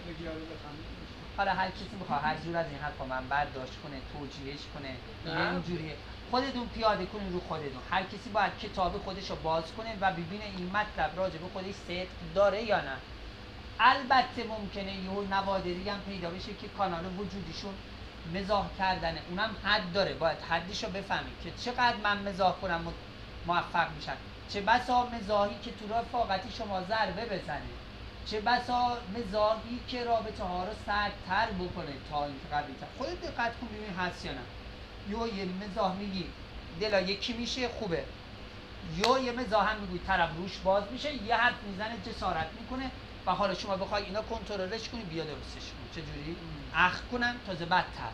[1.38, 4.96] حالا هر کسی بخواد هر جور از این حرفا من برداشت کنه توجیهش کنه
[5.26, 5.42] نه.
[5.42, 5.96] یه اینجوریه.
[6.32, 7.82] خودتون پیاده کنین رو خودتون.
[7.92, 11.76] هر کسی باید کتاب خودش رو باز کنه و ببینه این مطلب راجع به خودش
[11.88, 12.98] صدق داره یا نه.
[13.80, 17.74] البته ممکنه یه نوادری هم پیدا بشه که کانال وجودیشون
[18.34, 19.22] مزاح کردنه.
[19.30, 20.14] اونم حد داره.
[20.14, 22.94] باید حدش رو بفهمی که چقدر من مزاح کنم
[23.46, 24.18] موفق میشم.
[24.50, 27.62] چه بسا مزاحی که تو رفاقتی شما ضربه بزنه.
[28.26, 33.68] چه بسا مزاحی که رابطه ها رو سردتر بکنه تا اینکه قبلیتر خودت دقت کن
[33.68, 34.42] ببین هست یا نه.
[35.10, 36.26] یو یه مزاح میگی.
[36.80, 38.04] دلا یکی میشه خوبه.
[38.98, 40.00] یا یه مزاح هم میگوی.
[40.00, 42.92] طرف روش باز میشه یه حرف می‌زنه جسارت می‌کنه.
[43.26, 46.36] و حالا شما بخوای اینا کنترلش کنی بیا درستش کن چجوری؟
[46.76, 48.12] اخ کنن تازه بدتر.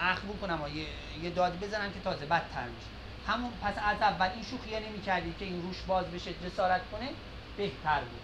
[0.00, 0.86] اخ بکنم و یه,
[1.22, 2.86] یه داد بزنن که تازه بدتر میشه.
[3.26, 7.08] همون پس از اول این شوخیه نمی‌کردی که این روش باز بشه جسارت کنه
[7.56, 8.20] بهتر بود.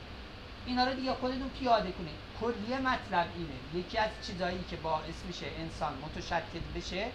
[0.66, 3.84] اینا رو دیگه خودتون پیاده کنید کلیه مطلب اینه.
[3.84, 7.06] یکی از چیزایی که باعث میشه انسان متشتت بشه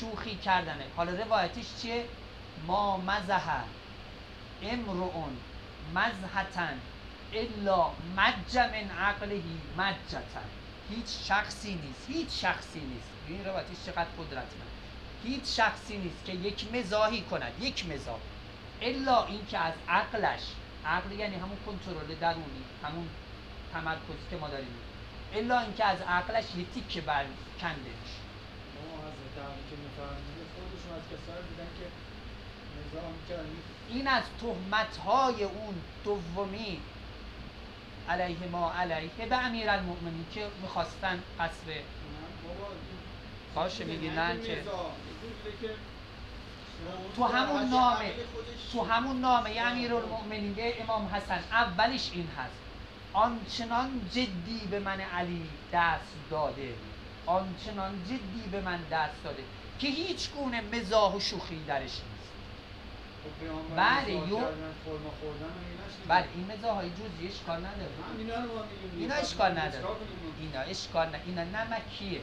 [0.00, 0.84] شوخی کردنه.
[0.96, 2.04] حالا روایتش چیه؟
[2.66, 3.62] ما مزح
[4.62, 5.36] امرؤون
[5.94, 6.80] مزحتن
[7.32, 10.48] الا مج من عقلهی مجتن.
[10.90, 12.06] هیچ شخصی نیست.
[12.08, 13.08] هیچ شخصی نیست.
[13.28, 14.72] این روایتش چقدر قدرتمند.
[15.24, 17.52] هیچ شخصی نیست که یک مزاحی کند.
[17.60, 18.18] یک مزاح.
[18.82, 20.40] الا اینکه از عقلش.
[20.86, 23.08] عقل یعنی همون کنترل درونی همون
[23.72, 24.74] تمرکزی که ما داریم.
[25.34, 27.24] الا اینکه از عقلش یه تیکه بر
[27.60, 28.22] کنده میشه
[28.74, 31.86] ما از دعوی که میفرمایید خودشون از کسایی بودن که
[33.88, 35.74] این از تهمت های اون
[36.04, 36.80] دومی
[38.08, 41.82] علیه ما علیه به امیر المؤمنین که می‌خواستن قصر
[43.54, 44.64] باشه میگی نه که
[47.16, 48.12] تو همون نامه
[48.72, 52.62] تو همون نامه امیرالمؤمنین امام حسن اولش این هست.
[53.12, 56.74] آنچنان جدی به من علی دست داده
[57.26, 59.44] آنچنان جدی به من دست داده
[59.78, 62.11] که هیچ گونه مزاح و شوخی درش نیست
[63.76, 64.40] بله، یو-.
[66.08, 68.32] بله این مزاح های جزئی اشکال نداره میگیم.
[68.98, 69.84] اینا اشکال نداره؟
[70.40, 72.20] اینا اشکال نه اینا نمکیه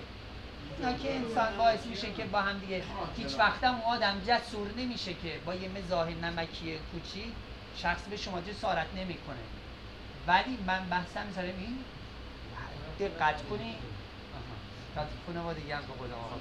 [0.77, 2.83] اینا که انسان باعث میشه که با هم دیگه
[3.17, 7.33] هیچ وقت هم آدم جسور نمیشه که با یه مزاح نمکی کوچی
[7.77, 9.43] شخص به شما جسارت نمی‌کنه
[10.27, 11.83] ولی من بحثم مثلا این
[12.99, 13.75] دقت کنی.
[15.25, 16.39] خانواده دیگه هم به قول آقا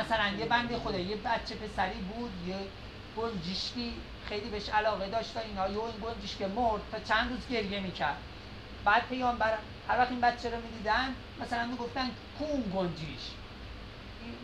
[0.00, 2.56] مثلا یه بنده خدا یه بچه پسری بود یه
[3.16, 3.94] گنجشکی
[4.28, 5.68] خیلی بهش علاقه داشت و اینا.
[5.68, 8.22] یه این گنجشک مرد تا چند روز گریه می‌کرد.
[8.84, 13.20] بعد پیامبر هر وقت این بچه رو می‌دیدن مثلا می‌گفتن کون گنجیش.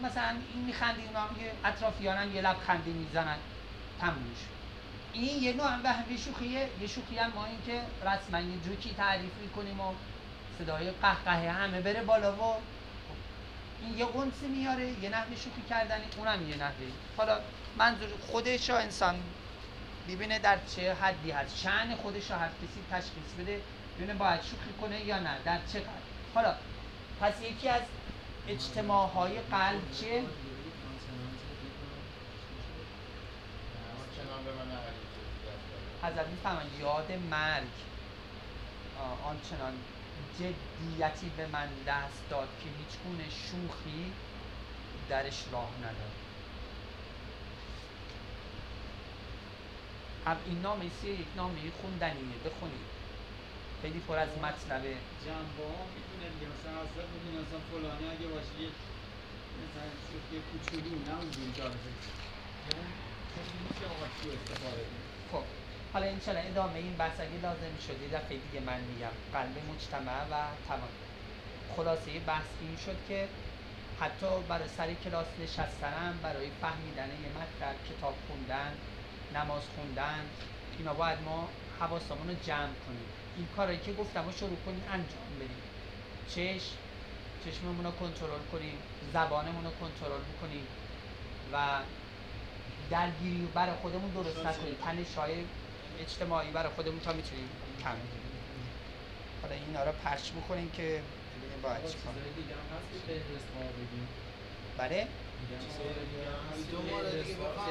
[0.03, 3.39] مثلا این میخندی اونا هم یه اطرافیانن یه لبخندی می‌زنن.
[3.99, 4.35] تموم
[5.13, 6.69] این یه نوع به یه شوخیه.
[6.81, 9.95] یه شوخی هم ما این که رسما یه جوکی تعریف می‌کنیم و
[10.59, 12.57] صدای قهقه همه بره بالا و
[13.81, 16.87] این یه قنصی میاره یه نحوه شوخی کردن اونم یه نحوه.
[17.17, 17.39] حالا
[17.79, 19.23] منظور خودش انسان
[20.09, 21.59] ببینه در چه حدی هست.
[21.59, 23.61] شعن خودش هر کسی تشخیص بده
[23.97, 25.91] ببینه باید شوخی کنه یا نه در چه قدر
[26.35, 26.55] حالا
[27.21, 27.83] پس یکی از
[28.49, 30.23] اجتماع های قلب چیه؟
[36.03, 37.65] حضرت می‌فهمن یاد مرگ.
[39.25, 39.73] آنچنان
[40.39, 44.13] جدیتی به من دست داد که هیچ گونه شوخی
[45.09, 46.13] درش راه نداد
[50.18, 52.87] هم این نامه سی یک نامه خوندنیه بخونید.
[53.83, 54.95] خیلی پر از مطلبه.
[55.25, 58.69] جنبه ها می‌تونه دیگه مثلا اصلا بگیم مثلا فلانی اگه باشه یه
[59.63, 61.77] مثلا شوخی کوچولو نه اونجوری جالبه
[63.37, 63.79] کسی نیست.
[63.81, 64.87] که آقا چی استفاده
[65.33, 65.45] خب
[65.93, 69.13] حالا انشالله ادامه این بحث اگه لازم شد یه دفعه دیگه من میگم.
[69.33, 70.89] قلب مجتمع و تمام
[71.77, 73.29] خلاصه بحث این شد که
[74.01, 78.79] حتی برای سر کلاس نشستنم برای فهمیدن یه مطلب کتاب خوندن
[79.35, 80.25] نماز خوندن.
[80.79, 81.49] اینا باید ما
[81.81, 83.09] حواسمون رو جمع کنیم.
[83.37, 85.63] این کارایی که گفتم رو شروع کنیم انجام بدیم.
[86.29, 86.77] چشم
[87.45, 88.79] چشممون رو کنترل کنیم
[89.13, 90.67] زبانمون رو کنترل کنیم
[91.53, 91.79] و
[92.91, 94.75] درگیری برای خودمون درست نکنیم.
[94.85, 95.35] تنش های
[96.01, 97.49] اجتماعی برای خودمون تا می‌تونیم
[97.83, 98.29] کم کنیم.
[99.43, 102.15] حالا اینا رو پخش بکنیم که ببینیم باید چیکار
[104.79, 105.07] بله؟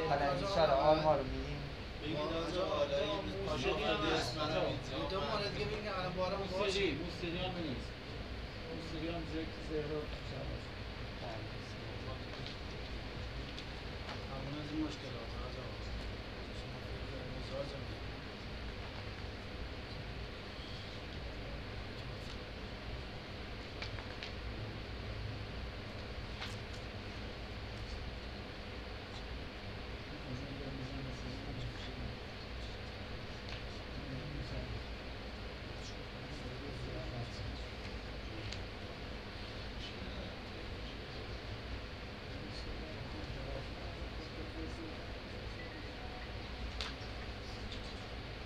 [0.09, 1.57] حالا انشاءالله آلما رو میگیم.
[5.11, 7.87] دو مورد بارم نیست
[8.71, 9.57] موسیقی هم ذکر
[10.29, 10.63] شباش.
[14.31, 15.77] همون از مشکلات از آقا
[16.59, 18.05] شما فکر کنید مزاج هم دید.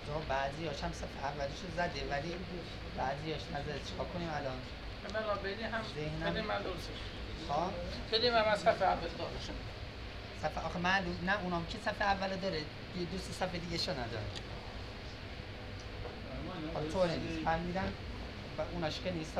[0.06, 0.92] تو بعضی هاش هم
[1.22, 2.32] اولیش رو زده ولی
[2.98, 4.58] بعضی هاش نزده چیکار کنیم الان؟
[5.44, 6.98] بدی هم ذهنم- بدی من درستش.
[7.48, 7.70] ها
[8.12, 9.58] بدی من از صفحه اول دارشم
[10.42, 13.90] صفحه آخه معلوم نه اونام که صفحه اول داره یه دو سه صفحه دیگه شو
[13.92, 14.22] نداره.
[16.74, 17.44] حالا تو نیست.
[17.44, 17.92] فهمیدم
[18.58, 19.38] و اوناش که نیست.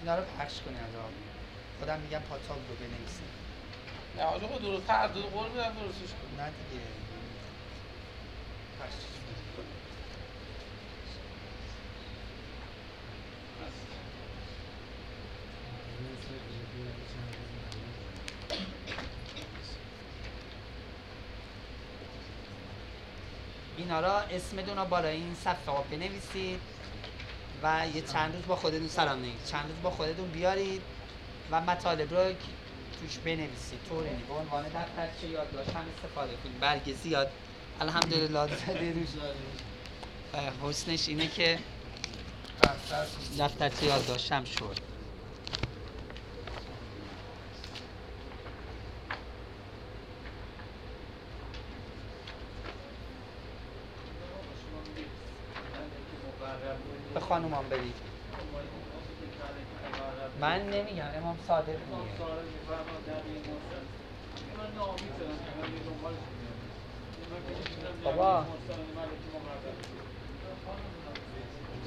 [0.00, 1.10] اینا رو پخش کنی از آب.
[1.78, 3.28] خودم میگم پاتاق رو بنویسیم
[4.16, 6.40] نه آجا خود درست تعدد قول میدم درستش کن.
[6.42, 6.84] نه دیگه.
[23.76, 26.60] اینا را اسمتون رو بالای این صفحه ها بنویسید
[27.62, 29.44] و یه چند روز با خودتون سلام نگید.
[29.46, 30.82] چند روز با خودتون بیارید
[31.50, 32.32] و مطالب رو
[33.00, 33.78] توش بنویسید.
[33.88, 36.60] طور به عنوان دفترچه یادداشت هم استفاده کنید.
[36.60, 37.30] برگ زیاد.
[37.80, 38.46] الحمدلله.
[38.56, 39.08] زده روش
[40.34, 41.58] و حسنش اینه که
[43.38, 44.76] دفترچه یادداشت هم شد.
[57.14, 57.94] به خانومان برید.
[60.40, 62.32] من نمیگم امام صادق میگه.
[68.04, 68.44] بابا.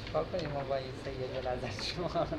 [0.06, 1.42] چیکار کنیم ما با این سید
[1.82, 2.36] شما بشه.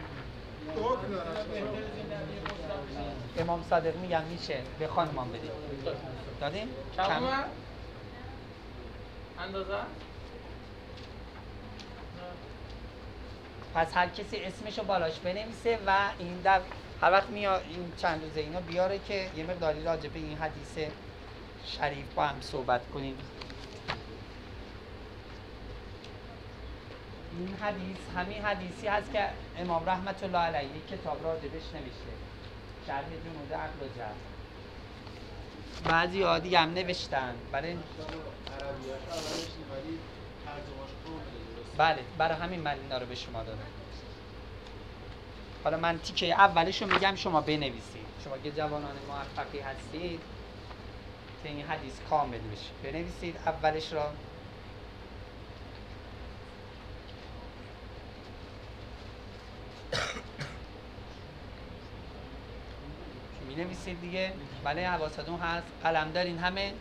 [3.37, 5.51] امام صادق میگم میشه به خانمان بدیم
[6.41, 7.23] دادیم؟ کم؟
[9.39, 9.73] اندازه؟
[13.75, 16.61] پس هر کسی اسمشو بالاش بنویسه و این در
[17.01, 20.89] هر وقت میاد این چند روزه اینا بیاره که یه مقداری راجع به این حدیث
[21.67, 23.17] شریف با هم صحبت کنیم.
[27.37, 32.13] این حدیث همین حدیثی هست که امام رحمت الله علیه کتاب راجبش نوشته
[32.87, 34.15] شرح جنود عقل و جهل.
[35.91, 37.35] بعضی ها دیگه هم نوشتن.
[37.51, 37.87] برای درست
[41.77, 43.59] بله برای همین من اینا رو به شما دادم.
[45.63, 48.07] حالا من تیکه اولش رو میگم شما بنویسید.
[48.23, 50.19] شما که جوانان موفقی هستید.
[51.43, 52.91] که این حدیث کامل بشه.
[52.91, 54.11] بنویسید اولش را.
[63.47, 64.33] می نویسید دیگه.
[64.63, 65.67] بله حواستون هست.
[65.83, 66.73] قلم دارین همه؟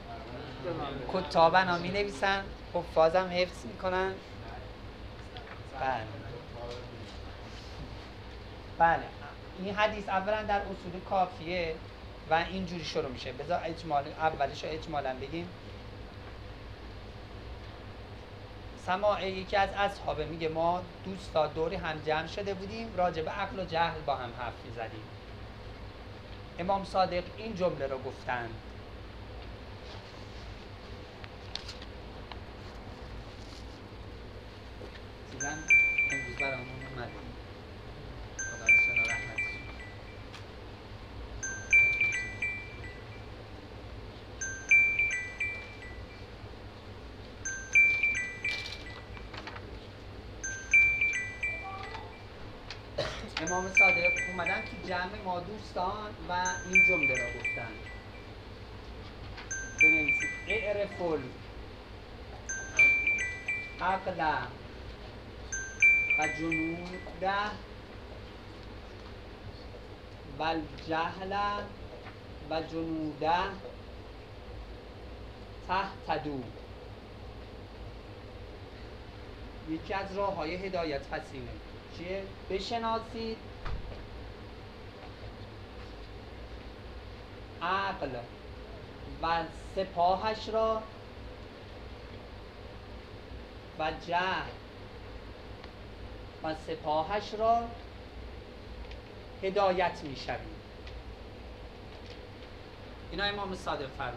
[1.12, 4.14] کتابن ها می نویسن حفاظم حفظ می‌کنن.
[5.80, 6.02] بله.
[8.78, 9.02] بله.
[9.58, 11.74] این حدیث اولا در اصول کافیه.
[12.30, 13.32] و اینجوری شروع میشه.
[13.32, 15.48] بذار اجمال اولش رو اجمالا بگیم.
[18.86, 23.60] سماعه یکی از اصحابه میگه ما دوستا دوری هم جمع شده بودیم راجع به عقل
[23.60, 25.02] و جهل با هم حرف می‌زدیم.
[26.58, 28.50] امام صادق این جمله رو گفتند
[35.32, 35.58] دیدن
[36.12, 36.75] امروز
[53.42, 56.32] امام صادق اومدن تو جمع ما دوستان و
[56.72, 57.72] این جمله را گفتن.
[59.82, 60.30] بنویسید.
[60.48, 60.90] اعرف
[63.80, 64.20] عقل
[66.18, 67.32] و جنوده
[70.38, 71.36] و الجهل
[72.50, 73.38] و جنوده
[75.68, 76.42] تحت دو
[79.68, 81.50] یکی از راه های هدایت پسینه
[81.98, 83.36] چیه؟ بشناسید.
[87.62, 88.10] عقل
[89.22, 89.44] و
[89.76, 90.82] سپاهش را
[93.78, 94.50] و جهل
[96.44, 97.62] و سپاهش را
[99.42, 100.16] هدایت می
[103.10, 104.16] اینا امام صادق فرمونه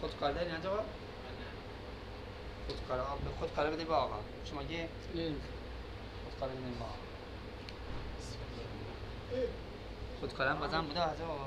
[0.00, 0.60] خودکار داری نه.
[0.60, 0.84] جواب؟
[2.66, 3.06] خودکار
[3.38, 4.18] خودکار بده به آقا.
[4.44, 4.88] شما یه
[6.42, 6.94] به آقا
[10.20, 11.46] خودکارم بازم بوده از آقا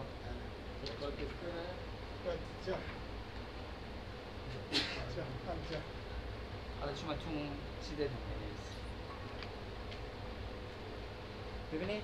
[6.79, 7.49] حالا شما تو اون
[7.84, 8.75] چی بنویسید
[11.73, 12.03] ببینید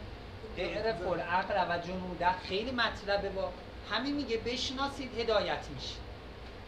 [0.57, 3.51] اعرف العقل و جنوده خیلی مطلبه با
[3.91, 6.01] همین میگه بشناسید هدایت میشید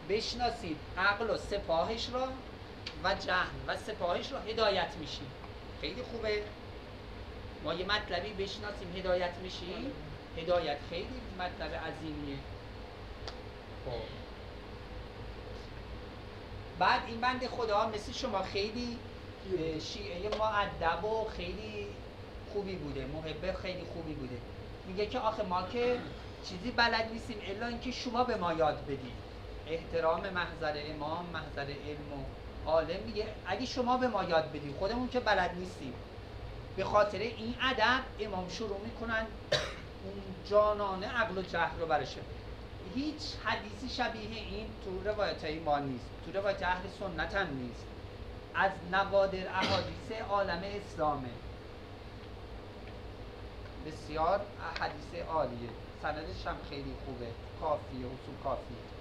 [0.08, 2.28] بشناسید عقل و سپاهش را
[3.04, 5.43] و جهل و سپاهش را هدایت میشید.
[5.84, 6.42] خیلی خوبه.
[7.64, 8.96] ما یه مطلبی بشناسیم.
[8.96, 9.92] هدایت میشیم
[10.36, 12.36] هدایت خیلی مطلب عظیمیه.
[13.84, 14.02] خب.
[16.78, 18.98] بعد این بند خدا مثل شما خیلی
[19.80, 21.86] شیعه معدب و خیلی
[22.52, 23.06] خوبی بوده.
[23.06, 24.36] محبه خیلی خوبی بوده.
[24.86, 25.98] میگه که آخه ما که
[26.48, 29.24] چیزی بلد نیستیم الا اینکه شما به ما یاد بدید.
[29.68, 35.08] احترام محضر امام محضر علم و عالم میگه اگه شما به ما یاد بدید خودمون
[35.08, 35.94] که بلد نیستیم.
[36.76, 39.26] به خاطر این ادب امام شروع می‌کنن
[40.04, 42.20] اون جانانه عقل و جهل رو برشه
[42.94, 46.04] هیچ حدیثی شبیه این تو روایت های ما نیست.
[46.26, 47.84] تو روایت اهل سنت هم نیست.
[48.54, 51.28] از نوادر احادیث عالم اسلامه.
[53.86, 54.40] بسیار
[54.80, 55.68] حدیث عالیه.
[56.02, 57.26] سندش هم خیلی خوبه.
[57.60, 58.93] کافیه اصول کافیه.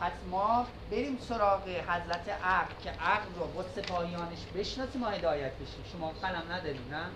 [0.00, 5.84] پس ما بریم سراغ حضرت عقل که عقل رو با سپاهیانش بشناسیم و هدایت بشیم
[5.92, 7.06] شما قلم ندارید نه؟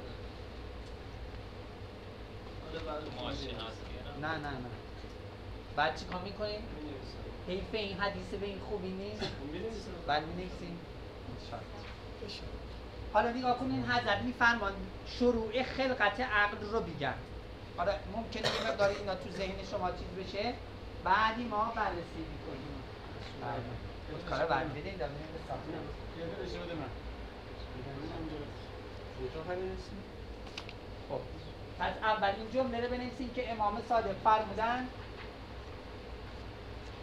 [4.21, 4.71] نه نه نه
[5.77, 6.61] بعد چی کار می‌کنیم؟
[7.49, 9.23] حیف این حدیث به این خوبی نیست؟
[10.07, 10.79] بعد می نویسیم؟
[13.13, 14.73] حالا نگاه کنین حضرت میفرمان
[15.07, 17.15] شروع خلقت عقل رو بگن
[17.77, 20.55] حالا ممکنه یه مقدار اینا تو ذهن شما چیز بشه
[21.09, 22.83] بعدی ما بررسی می‌کنیم.
[24.31, 25.15] کارا در
[26.75, 26.89] من.
[31.09, 31.21] خب.
[31.79, 34.89] پس اولین جمله رو بنویسیم که امام صادق فرمودن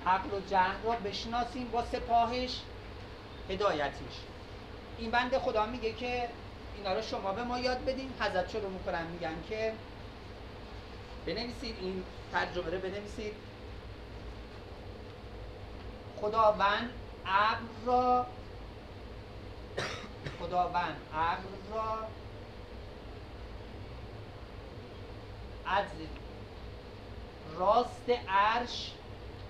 [0.06, 2.62] عقل و جهل را بشناسیم با سپاهش
[3.50, 4.16] هدایتش
[4.98, 6.30] این بند خدا میگه که
[6.78, 8.14] اینا رو شما به ما یاد بدین.
[8.20, 9.74] حضرت شروع می‌کنن میگن که
[11.26, 13.34] بنویسید این ترجمه رو بنویسید.
[16.22, 16.90] خداوند
[17.26, 18.26] عقل را
[20.40, 21.98] خداوند عقل را
[25.66, 25.86] از
[27.58, 28.92] راست عرش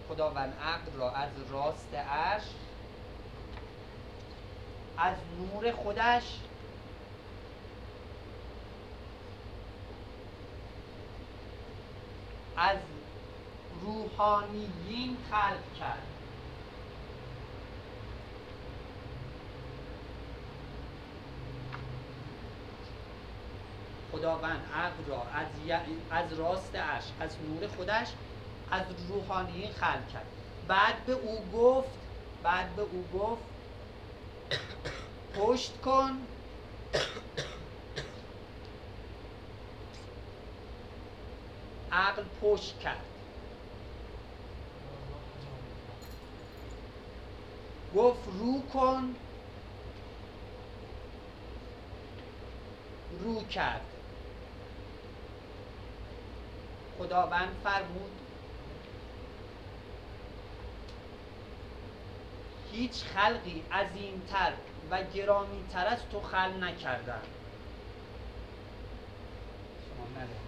[0.09, 2.43] خداوند عقل را از راست عرش
[4.97, 6.39] از نور خودش
[12.57, 12.77] از
[13.81, 16.14] روحانیین خلق کرد.
[24.15, 25.47] خداوند عقل را از,
[26.11, 28.07] از راست عرش از نور خودش
[28.71, 30.25] از روحانی خلق کرد.
[30.67, 31.89] بعد به او گفت
[32.43, 33.43] بعد به او گفت
[35.33, 36.11] پشت کن.
[41.91, 43.05] عقل پشت کرد.
[47.95, 49.15] گفت رو کن.
[53.23, 53.94] رو کرد.
[56.97, 58.11] خداوند فرمود
[62.71, 64.53] هیچ خلقی عظیمتر
[64.91, 67.21] و گرامیتر از تو خلق نکردن
[69.85, 70.39] شما نده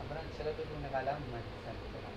[0.00, 2.14] اولا چرا بدون قلم اومدی سر کنم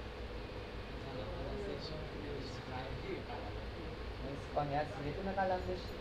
[4.49, 5.97] اسپانی هست یه دونه قلم داشتی.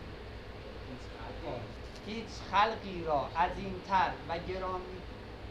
[2.05, 3.03] هیچ خلقی.
[3.03, 5.01] را عظیمتر و گرامی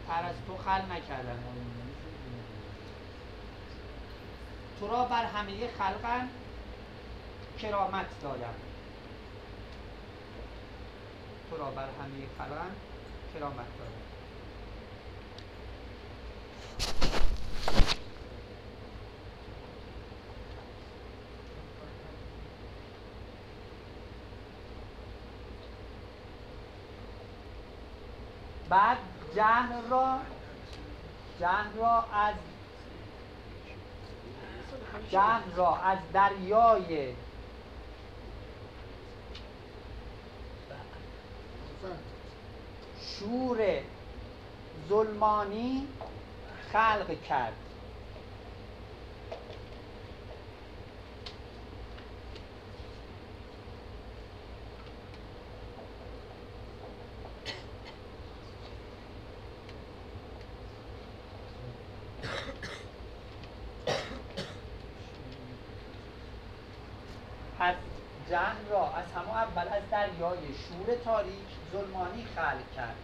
[0.09, 1.39] تر از تو خلق نکردن
[4.81, 6.29] تو را بر همه خلقن
[7.59, 8.55] کرامت دادم
[11.51, 12.71] تو را بر همه خلقن
[13.35, 14.07] کرامت دادم
[28.69, 28.99] بعد
[29.35, 30.19] جهل را
[31.41, 32.35] جهل را از
[35.11, 37.15] جهل را از دریای
[43.01, 43.83] شور
[44.89, 45.89] ظلمانی
[46.73, 47.57] خلق کرد
[67.59, 67.75] پس
[68.31, 72.97] جهل را از همه اول از دریای شور تاریک ظلمانی خلق کرد.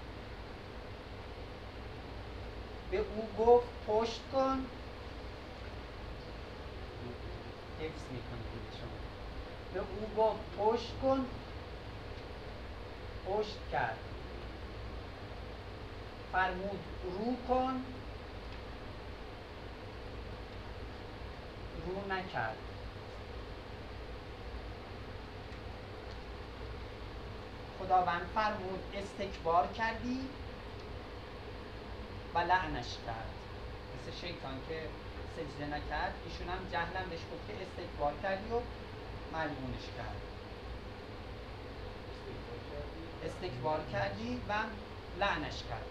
[2.90, 4.66] به او گفت پشت کن.
[7.80, 8.98] حفظ می‌کنید شما.
[9.74, 11.26] به او گفت پشت کن.
[13.26, 13.98] پشت کرد.
[16.32, 17.84] فرمود رو کن.
[21.86, 22.71] رو نکرد.
[27.82, 30.20] خداوند فرمود استکبار کردی
[32.34, 33.30] و لعنش کرد.
[33.94, 34.80] مثل شیطان که
[35.36, 38.60] سجده نکرد ایشون هم جهلم بهش گفت که استکبار کردی و
[39.32, 40.16] ملعونش کرد.
[43.24, 44.52] استکبار کردی و
[45.20, 45.86] لعنش کرد.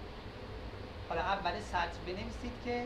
[1.09, 2.85] حالا اول سطر بنویسید که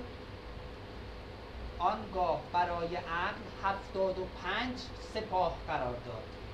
[1.80, 4.76] آنگاه برای عقل هفتاد و پنج
[5.14, 6.45] سپاه قرار داد.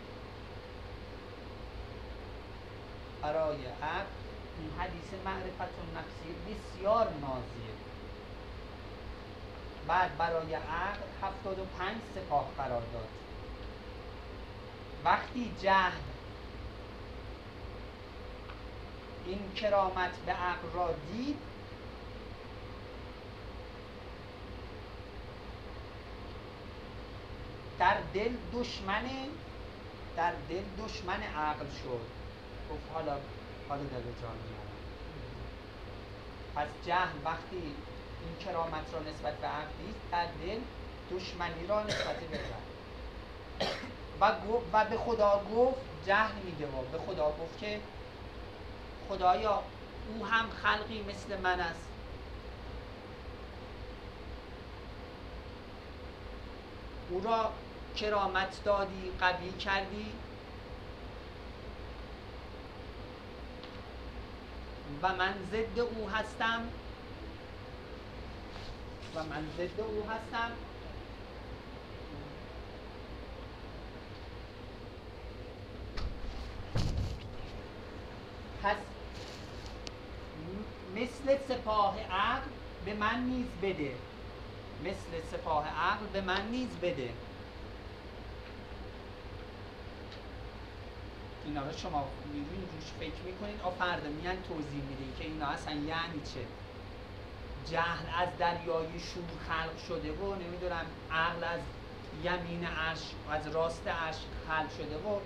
[3.22, 4.22] برای عقل
[4.80, 7.74] حدیث معرفت نفسی بسیار نازیه.
[9.88, 13.08] بعد برای عقل هفتاد و پنج سپاه قرار داد.
[15.06, 15.92] وقتی جهل
[19.26, 21.38] این کرامت به عقل را دید
[27.80, 29.04] در دل دشمن
[30.18, 32.21] در دل دشمن عقل شد.
[32.72, 33.18] گفت حالا
[33.70, 34.38] حالا دل جان
[36.56, 37.76] پس جهل وقتی
[38.24, 40.60] این کرامت را نسبت به عقل دید در دل
[41.12, 42.40] دشمنی را نسبت به
[44.22, 47.80] و, گو- و به خدا گفت جهل میگه و به خدا گفت که
[49.10, 49.64] خدایا
[50.08, 51.88] او هم خلقی مثل من است.
[57.10, 57.52] او را
[57.96, 60.06] کرامت دادی قوی کردی.
[65.02, 66.62] و من ضد او هستم.
[69.16, 70.52] و من ضد او هستم.
[78.64, 78.78] پس
[80.96, 82.50] مثل سپاه عقل
[82.86, 83.96] به من نیز بده.
[84.86, 87.31] مثل سپاه عقل به من نیز بده.
[91.46, 95.74] اینا رو شما میرین روش فکر می‌کنین آ فردا میان توضیح میدین که اینا اصلا
[95.74, 96.46] یعنی چه؟
[97.72, 101.60] جهل از دریای شور خلق شده و نمی‌دونم عقل از
[102.24, 103.00] یمین عرش
[103.32, 104.16] از راست عرش
[104.48, 105.20] خلق شده و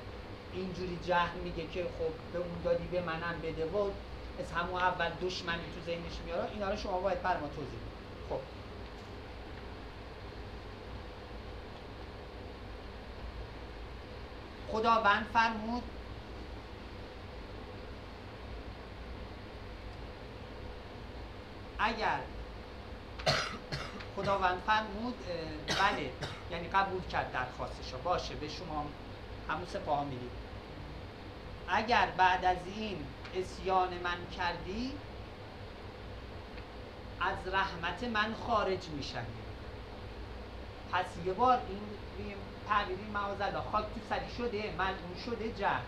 [0.54, 3.90] اینجوری جهل میگه که خب به اون دادی به منم بده و
[4.40, 6.52] از همون اول دشمنی تو ذهنش میاره.
[6.52, 7.80] اینا رو شما باید بر ما توضیح
[8.30, 8.40] خب.
[14.72, 15.84] خداوند فرمود
[21.86, 22.20] اگر
[24.16, 25.16] خداوند فرمود
[25.68, 26.12] بله
[26.52, 28.86] یعنی قبول کرد درخواستش باشه به شما
[29.50, 30.32] همون سپاه می‌دید
[31.68, 33.06] اگر بعد از این
[33.36, 34.92] اسیان من کردی
[37.22, 39.46] از رحمت من خارج می‌شوی.
[40.92, 41.62] پس یه بار
[42.18, 42.36] این
[42.68, 45.84] تعبیری معاذالله خاک تو سری شده ملعون شده جهل.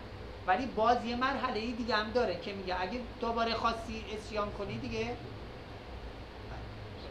[0.46, 5.16] ولی باز یه مرحله دیگه هم داره که میگه اگه دوباره خاصی اسیان کنی دیگه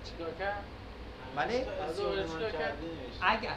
[0.10, 0.64] چیکار کرد؟
[1.36, 1.60] بله.
[1.60, 2.78] چیکار کرد؟
[3.22, 3.56] اگر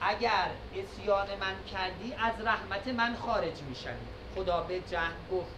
[0.00, 3.92] اگر اسیان من کردی از رحمت من خارج می‌شوی.
[4.34, 5.54] خدا به جهل گفت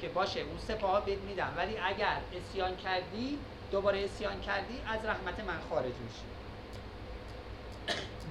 [0.00, 1.52] که باشه اون سپاه بهت میدم.
[1.56, 3.38] ولی اگر اسیان کردی
[3.70, 6.26] دوباره اسیان کردی از رحمت من خارج میشی.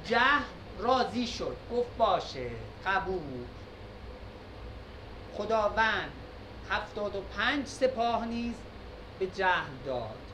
[0.05, 0.43] جهل
[0.79, 1.57] راضی شد.
[1.71, 2.49] گفت باشه.
[2.85, 3.45] قبول.
[5.37, 6.11] خداوند
[6.69, 8.55] هفتاد و پنج سپاه نیز
[9.19, 10.24] به جهل داد.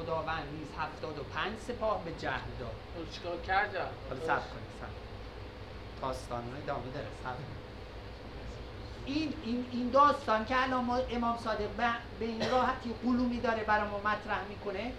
[0.00, 2.74] خداوند نیز هفتاد و پنج سپاه به جهل داد.
[2.96, 3.76] اون چیکار کرد؟
[4.08, 5.00] حالا صبر کنید صبر
[6.02, 7.34] داستان ادامه داره صبر.
[9.06, 11.88] این این این داستان که الان ما امام صادق به,
[12.18, 14.92] به این راحتی قلومی داره برای ما مطرح می‌کنه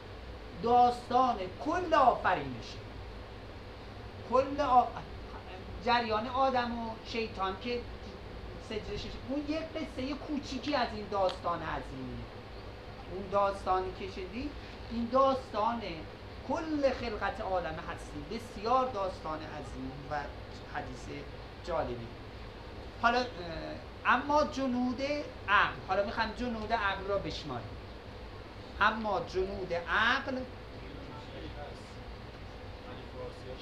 [0.64, 1.36] داستان
[1.66, 2.78] کل آفرینشه.
[4.32, 4.84] کل آ...
[5.86, 7.82] جریان آدم و شیطان که
[8.70, 12.24] سجدش اون یه قصه کوچیکی از این داستان عظیمی
[13.16, 14.50] اون داستانی که شدی
[14.92, 15.82] این داستان
[16.48, 18.38] کل خلقت عالم هستی.
[18.38, 20.16] بسیار داستان عظیم و
[20.76, 21.24] حدیث
[21.66, 22.08] جالبی.
[23.02, 23.26] حالا
[24.06, 25.02] اما جنود
[25.50, 25.76] عقل.
[25.88, 27.70] حالا می‌خوام جنود عقل را بشماریم.
[28.82, 30.40] اما جنود عقل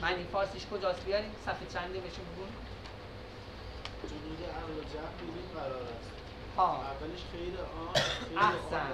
[0.01, 1.31] معنی فارسیش کجاست؟ بیاریم.
[1.45, 2.49] صفحه چنده بهشون بگون
[4.09, 6.09] جنود عقل و جهل قرار است.
[6.57, 6.81] ها.
[6.81, 8.91] اولش خیر آن احسن.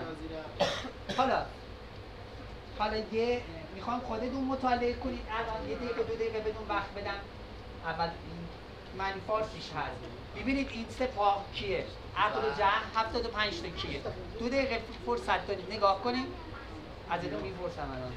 [1.17, 1.45] حالا
[2.79, 3.41] حالا یه
[3.75, 7.19] می‌خوام خودتون مطالعه کنید الان یه دقیقه دو دقیقه بدون وقت بدم.
[7.85, 8.09] اول
[8.97, 9.95] معنی فارسیش هست.
[10.35, 11.85] ببینید این سپاه کیه؟
[12.17, 14.01] عقل و جهل 75 تا کیه؟
[14.39, 15.73] دو دقیقه فرصت دارید.
[15.73, 16.27] نگاه کنید.
[17.09, 18.13] ازتون می‌پرسم الان.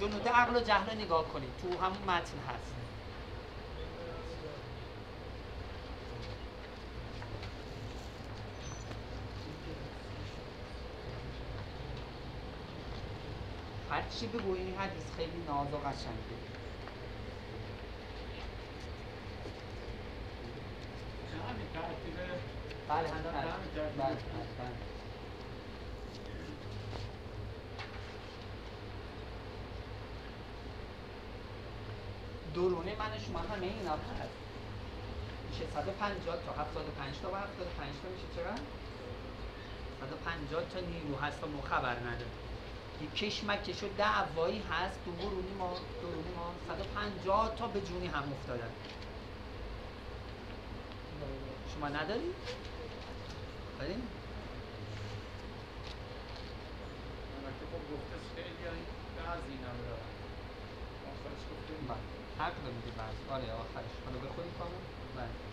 [0.00, 1.50] جنود عقل و جهل رو نگاه کنید.
[1.62, 2.74] تو همون متن هست
[13.90, 16.50] هر چی بگو این حدیث خیلی ناز و قشنگه
[22.88, 23.08] بله.
[23.08, 23.46] بله
[23.98, 24.16] بله،.
[32.54, 34.36] درونه من شما همه اینا هست
[35.50, 38.62] میشه 150 تا 75 تا و 75 تا میشه چقدر؟
[40.00, 42.49] 150 تا نیرو هست و ما خبر نداریم یه
[43.06, 48.70] کشمکش و دعوایی هست تو برونی ما درونی ما 150 تا به جونی هم افتادن
[51.74, 52.34] شما نداری؟
[53.80, 53.92] داری؟
[57.36, 58.82] البته خب گفته خیلی های
[59.16, 60.10] بعضی ندارن
[61.12, 62.46] آخرش گفته بله.
[62.46, 64.82] عقل میگه بعض آره آخرش حالا بخونیم کامل
[65.16, 65.50] بله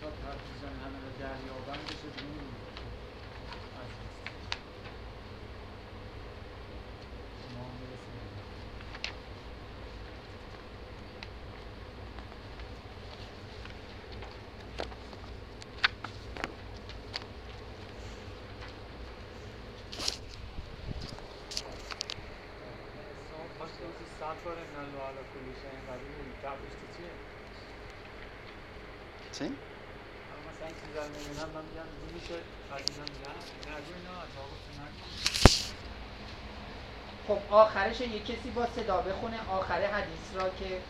[0.00, 2.42] تا تبریزن همه رو دریابند بشه دور
[3.80, 4.10] عزیز
[7.54, 8.46] ما هم برسیم
[37.28, 40.80] خب آخرش یه کسی با صدا بخونه آخر حدیث را که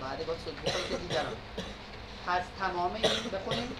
[0.00, 1.36] بعد با صدا بخونه که دیگران.
[2.26, 3.76] پس تمام این بخونیم.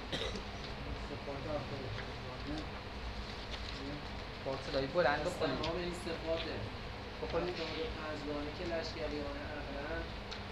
[4.45, 5.57] با صدای بلند بخونیم.
[5.57, 6.80] تمام این صفاته
[7.23, 10.03] بخونیم خاطر پنجگانه که لشکریان عقلن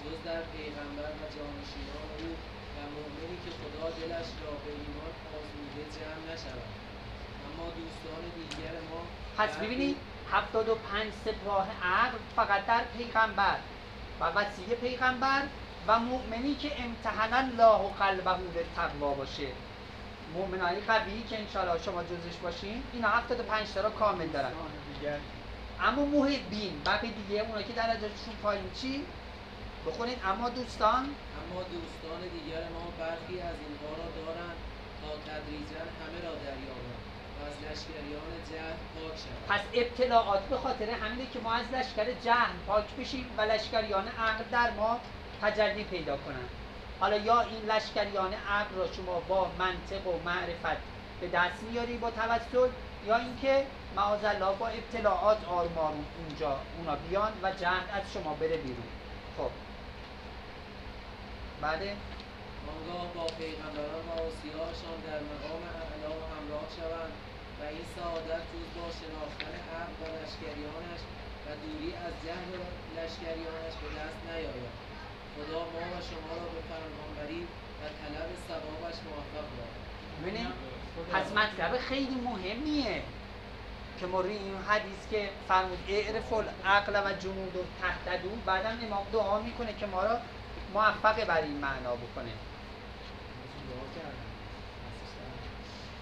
[0.03, 2.31] جز در پیغمبر و جانشینان او
[2.75, 6.71] و مؤمنی که خدا دلش را به ایمان آزموده جمع نشود.
[7.47, 9.01] اما دوستان دیگر ما
[9.39, 9.97] پس ببینید
[10.33, 13.57] 75 سپاه عقل فقط در پیغمبر
[14.21, 15.43] و وسیع پیغمبر
[15.87, 19.49] و مؤمنی که امتحن الله قلبه به تقوا باشه.
[20.35, 24.53] مؤمنای قوی که انشاءالله شما جزش باشین اینا 75 تا را کامل دارن.
[25.83, 29.05] اما محبین بقیه دیگه اونا که درجاتشون پایین چی
[29.87, 31.03] بخونید اما دوستان.
[31.39, 34.57] اما دوستان دیگر ما برخی از اینها را دارند
[35.01, 37.03] تا تدریجا همه را دریابند
[37.37, 39.45] و از لشکریان جهل پاک شوند.
[39.49, 44.45] پس ابتلاعات به خاطر همینه که ما از لشکر جهل پاک بشیم و لشکریان عقل
[44.53, 45.01] در ما
[45.43, 46.49] تجلی پیدا کنند.
[47.01, 50.83] حالا یا این لشکریان عقل را شما با منطق و معرفت
[51.21, 52.69] به دست میاری با توسل
[53.07, 53.67] یا اینکه
[53.97, 58.89] معاذالله با ابتلاعات آروم آروم اونجا اونا بیان و جهل از شما بره بیرون.
[59.37, 59.51] خب.
[61.63, 61.83] بعد
[62.75, 67.13] آنگاه با پیغمبران و اوصیاءشان در مقام اعلا همراه شوند
[67.59, 71.03] و این سعادت جز با شناختن حق و لشکریانش
[71.45, 72.53] و دوری از جهل
[72.97, 74.75] لشکریانش به دست نیاید.
[75.35, 77.43] خدا ما و شما را به فرمانبری
[77.81, 79.75] و طلب ثوابش موفق باد
[80.23, 80.47] ببینید
[81.13, 83.03] پس مطلب خیلی مهمیه.
[84.01, 89.07] که ما روی این حدیث که فرمود اعرف العقل و جمود و تهتدو بعدم امام
[89.13, 90.19] دعا می‌کنه که ما را
[90.75, 92.33] موفق بر این معنا بکنه.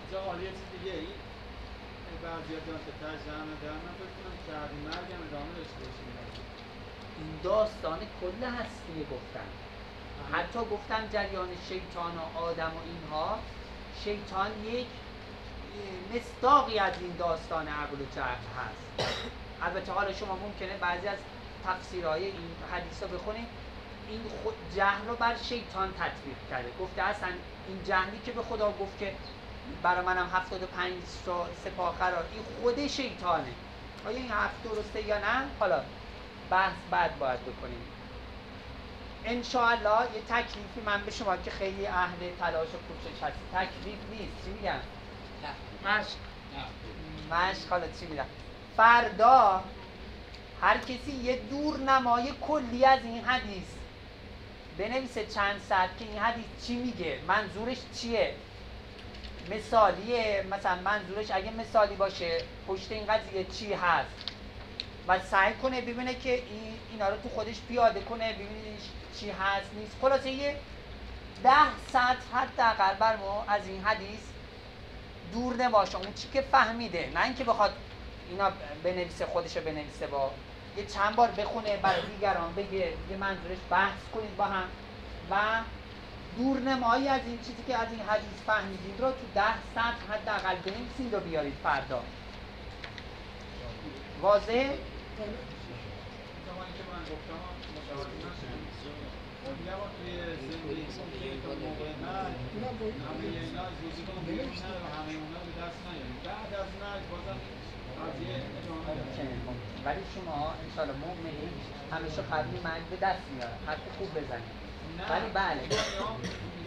[0.03, 1.07] اینجا حالا یه چیز دیگه ای؟
[2.23, 5.53] بعضی ها دارن که تش جمع در من فکر کنم که از مرگ هم ادامه
[5.57, 6.07] داشته باشیم
[7.19, 9.49] این داستان کل هستی گفتن.
[10.33, 13.39] حتی گفتن جریان شیطان و آدم و اینها
[14.05, 14.87] شیطان یک
[16.15, 19.11] مصداقی از این داستان عقل و جهل هست.
[19.63, 21.19] البته حالا شما ممکنه بعضی از
[21.65, 23.49] تفسیرهای این حدیث رو بخونید.
[24.09, 26.69] این خود جهل رو بر شیطان تطبیق کرده.
[26.81, 27.29] گفته اصلا
[27.69, 29.13] این جهلی که به خدا گفت که
[29.83, 30.93] برای منم 75
[31.27, 33.53] تا سپاه قرار این خود شیطانه.
[34.07, 35.83] آیا این حرف درسته یا نه؟ حالا
[36.51, 37.81] بحث بعد باید بکنیم.
[39.25, 44.45] انشاءالله یه تکلیفی من به شما که خیلی اهل تلاش و کوشش هستی تکلیف نیست.
[44.45, 44.81] چی میگم؟
[45.85, 46.17] مشق.
[47.31, 48.25] مشق حالا چی میگم؟
[48.77, 49.63] فردا
[50.63, 53.67] هر کسی یه دور نمای کلی از این حدیث
[54.79, 58.35] بنویسه چند ساعت که این حدیث چی میگه؟ منظورش چیه؟
[59.51, 60.47] مثالیه.
[60.51, 64.11] مثلا منظورش اگه مثالی باشه پشت این قضیه چی هست؟
[65.09, 68.77] و سعی کنه ببینه که این اینا رو تو خودش پیاده کنه ببینه
[69.21, 69.97] چی هست نیست.
[70.01, 70.57] خلاصه یه
[71.43, 74.21] ده ساعت حداقل بر ما از این حدیث
[75.33, 77.11] دور نباشه اون چی که فهمیده.
[77.15, 77.73] نه اینکه بخواد
[78.31, 78.51] اینا
[78.85, 80.31] بنویسه خودش بنویسه با
[80.77, 84.69] یه چند بار بخونه برای دیگران بگه یه منظورش بحث کنید با هم.
[85.31, 85.37] و
[86.39, 91.15] دورنمایی از این چیزی که از این حدیث فهمیدید رو تو ده سطح حداقل بنویسید
[91.15, 92.03] و بیارید فردا.
[94.23, 94.71] واضح؟
[109.85, 111.55] ولی شما انشاءالله مؤمنین
[111.93, 114.57] همیشه قبل مرگ به دست میارن حرف خوب بزنید.
[115.11, 115.61] ولی بله.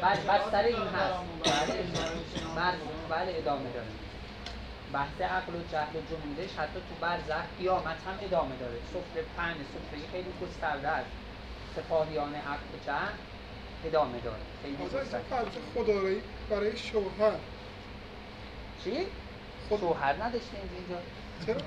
[0.02, 1.84] بله بستر این هست بله
[2.56, 2.78] بله
[3.10, 3.94] بله ادامه داره.
[4.94, 8.78] بحث عقل و جهل و جمودش حتی تو برزخ قیامت هم ادامه داره.
[8.94, 11.10] سفره پن سفره خیلی گسترده است.
[11.76, 13.14] سپاهیان عقل و جهل
[13.86, 14.78] ادامه داره خیلی
[15.76, 17.36] خدایی برای شوهر.
[18.84, 19.08] چی؟
[19.70, 21.02] خود شوهر نداشته اینجا؟
[21.46, 21.62] چرا؟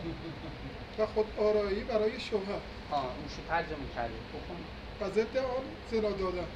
[0.98, 2.60] و خود آرایی برای شوهر.
[2.90, 4.14] آه اون شو ترجمه کرده.
[4.34, 4.56] بخون.
[5.00, 6.46] و ضد آن زنا دادن.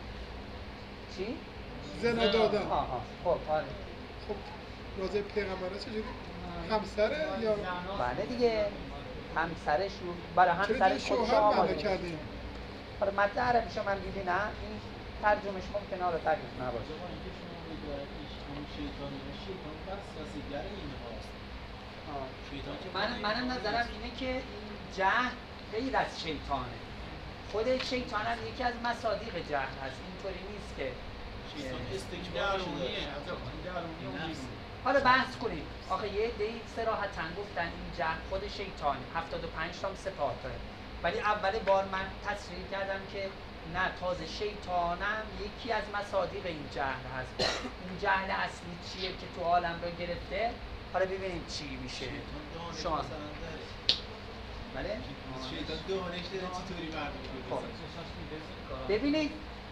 [1.16, 1.36] چی؟
[2.02, 2.62] زنا دادن.
[2.62, 3.64] آه آه خب آره.
[4.28, 4.34] خب
[4.98, 6.04] راجع به پیغمبره چجوری؟
[6.70, 7.54] همسره یا
[7.98, 8.66] بله دیگه.
[9.36, 11.82] همسرش رو برای همسرش دیگه خودش شوهر آماده معنا می‌کنه.
[11.82, 12.18] کردیم
[13.00, 14.80] حالا متن عربیشو من می‌بینم این
[15.22, 17.06] ترجمهش ممکنه حالا ترجمه نباشه شما
[22.82, 25.34] که من منم نظرم اینه که این جهل
[25.72, 26.78] غیر از شیطانه.
[27.52, 29.98] خود شیطان هم یکی از مصادیق جهل هست.
[30.06, 30.92] اینطوری نیست که.
[34.84, 35.66] حالا بحث کنیم.
[35.90, 40.75] آخه یه دی سراحتا گفتن این جهل خود شیطان 75 تا هم صفات داره.
[41.02, 43.28] ولی اول بار من تصریح کردم که
[43.74, 47.50] نه تازه شیطانم یکی از مصادیق این جهل هست.
[47.88, 50.50] این جهل اصلی چیه که تو عالم رو گرفته؟
[50.92, 52.06] حالا ببینیم چی میشه.
[52.82, 53.04] شما.
[54.74, 54.98] بله؟
[57.50, 57.62] خب.
[58.88, 59.30] ببینید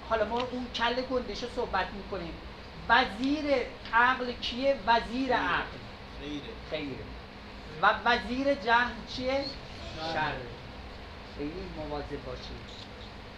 [0.09, 2.35] حالا ما اون کل گندش رو صحبت می‌کنیم.
[2.89, 3.45] وزیر
[3.93, 5.79] عقل کیه؟ وزیر عقل.
[6.21, 6.43] خیره.
[6.71, 7.05] خیره.
[7.83, 9.45] و وزیر جهل چیه؟
[10.13, 10.33] شر.
[11.37, 12.85] خیلی مواظب باشید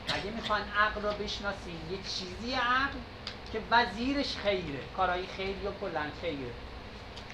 [0.08, 2.98] اگه می‌خوان عقل رو بشناسین یه چیزی عقل
[3.52, 4.80] که وزیرش خیره.
[4.96, 6.52] کارهای خیر یا کلا خیره.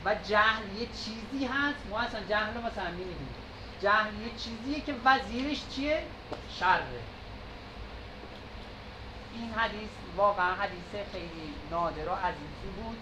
[0.05, 1.79] و جهل یه چیزی هست.
[1.91, 3.35] ما اصلا جهل رو مثلا نمی‌دونیم
[3.83, 6.03] جهل یه چیزیه که وزیرش چیه؟
[6.59, 7.03] شره.
[9.35, 12.99] این حدیث واقعا حدیث خیلی نادر و عزیزی بود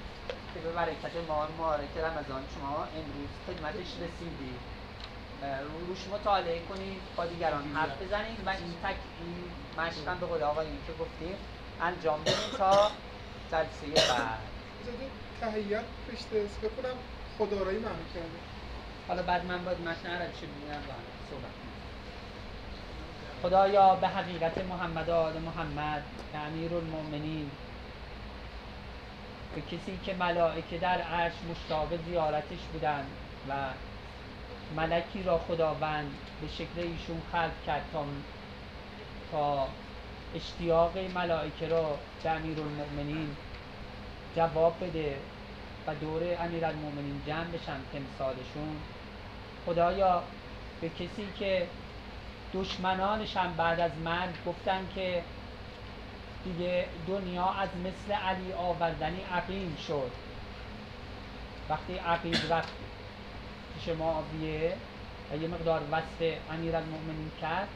[0.55, 4.80] که به برکت ما مبارک رمضان شما امروز خدمتش رسیدید
[5.89, 10.77] روش مطالعه کنید با دیگران حرف بزنید و این تک این هم به قول آقایون
[10.87, 11.37] که گفتیم
[11.81, 12.91] انجام بدید تا
[13.53, 14.39] جلسه بعد.
[14.83, 15.07] اجازه
[15.41, 16.97] تهیت رشته بکنم
[17.39, 18.29] خدارایی معنی کرده
[19.09, 20.83] حالا بعد من باید متن عربیش ببینم هم
[21.31, 21.71] صحبت.
[23.43, 27.51] خدایا به حقیقت محمد و آل محمد به امیر المؤمنین
[29.55, 33.07] به کسی که ملائکه در عرش مشتاق زیارتش بودند
[33.49, 33.53] و
[34.77, 38.05] ملکی را خداوند به شکل ایشون خلق کرد تا
[39.33, 39.69] تا
[40.35, 43.37] اشتیاق ملائکه را به امیر المؤمنین
[44.37, 45.17] جواب بده
[45.87, 48.77] و دور امیر المؤمنین جمع بشن تمثالشون
[49.67, 50.23] خدایا
[50.81, 51.67] به کسی که
[52.55, 55.23] دشمنانشم بعد از مرگ گفتن که
[56.45, 60.11] دیگه دنیا از مثل علی آوردنی عقیم شد.
[61.69, 62.73] وقتی عقیم رفت
[63.81, 64.73] پیش معاویه
[65.33, 67.69] و یه مقدار وصف امیر المؤمنین کرد.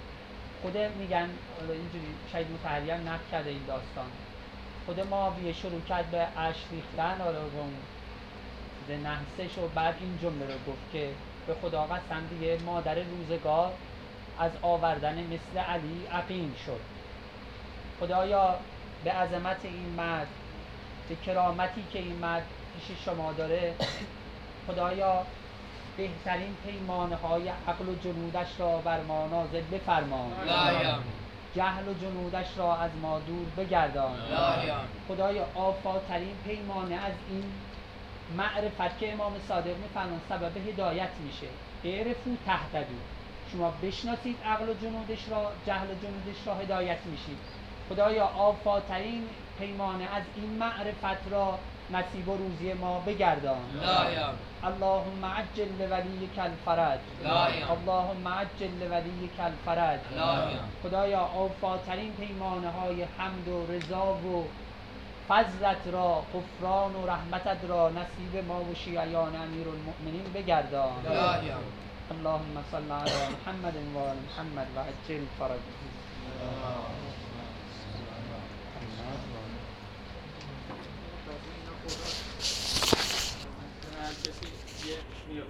[0.62, 1.28] خود میگن
[1.60, 4.06] اینجوری شاید متحری هم کرده این داستان.
[4.86, 7.40] خود معاویه شروع کرد به اش ریختن حالا
[8.88, 11.08] به نحسش و بعد این جمله رو گفت که
[11.46, 13.72] به خدا قسم دیگه مادر روزگار
[14.38, 16.80] از آوردن مثل علی عقیم شد.
[18.00, 18.58] خدایا
[19.04, 20.26] به عظمت این مرد
[21.08, 23.74] به کرامتی که این مرد پیش شما داره
[24.66, 25.26] خدایا
[25.96, 30.32] بهترین پیمانه های عقل و جنودش را بر ما نازل بفرما
[31.54, 34.16] جهل و جنودش را از ما دور بگردان.
[35.08, 37.44] خدایا آفاترین پیمانه از این
[38.36, 41.46] معرفت که امام صادق میفرمان سبب هدایت میشه.
[41.84, 42.94] اعرفو تهتدو
[43.52, 47.38] شما بشناسید عقل و جنودش را جهل و جنودش را هدایت میشید.
[47.88, 49.28] خدایا آفاترین
[49.58, 51.58] پیمانه از این معرفت را
[51.90, 53.64] نصیب و روزی ما بگردان.
[54.62, 57.00] اللهم عجل لولیک الفرج.
[57.70, 60.00] اللهم عجل لولیک الفرج.
[60.82, 64.44] خدایا آفاترین پیمانه های حمد و رضا و
[65.28, 70.92] فضلت را غفران و رحمتت را نصیب ما و شیعیان امیر المؤمنین بگردان
[72.10, 77.03] اللهم صل علی محمد و محمد و عجل فرجه.
[81.84, 81.92] 安
[84.14, 84.56] 斉に
[85.32, 85.44] 10秒。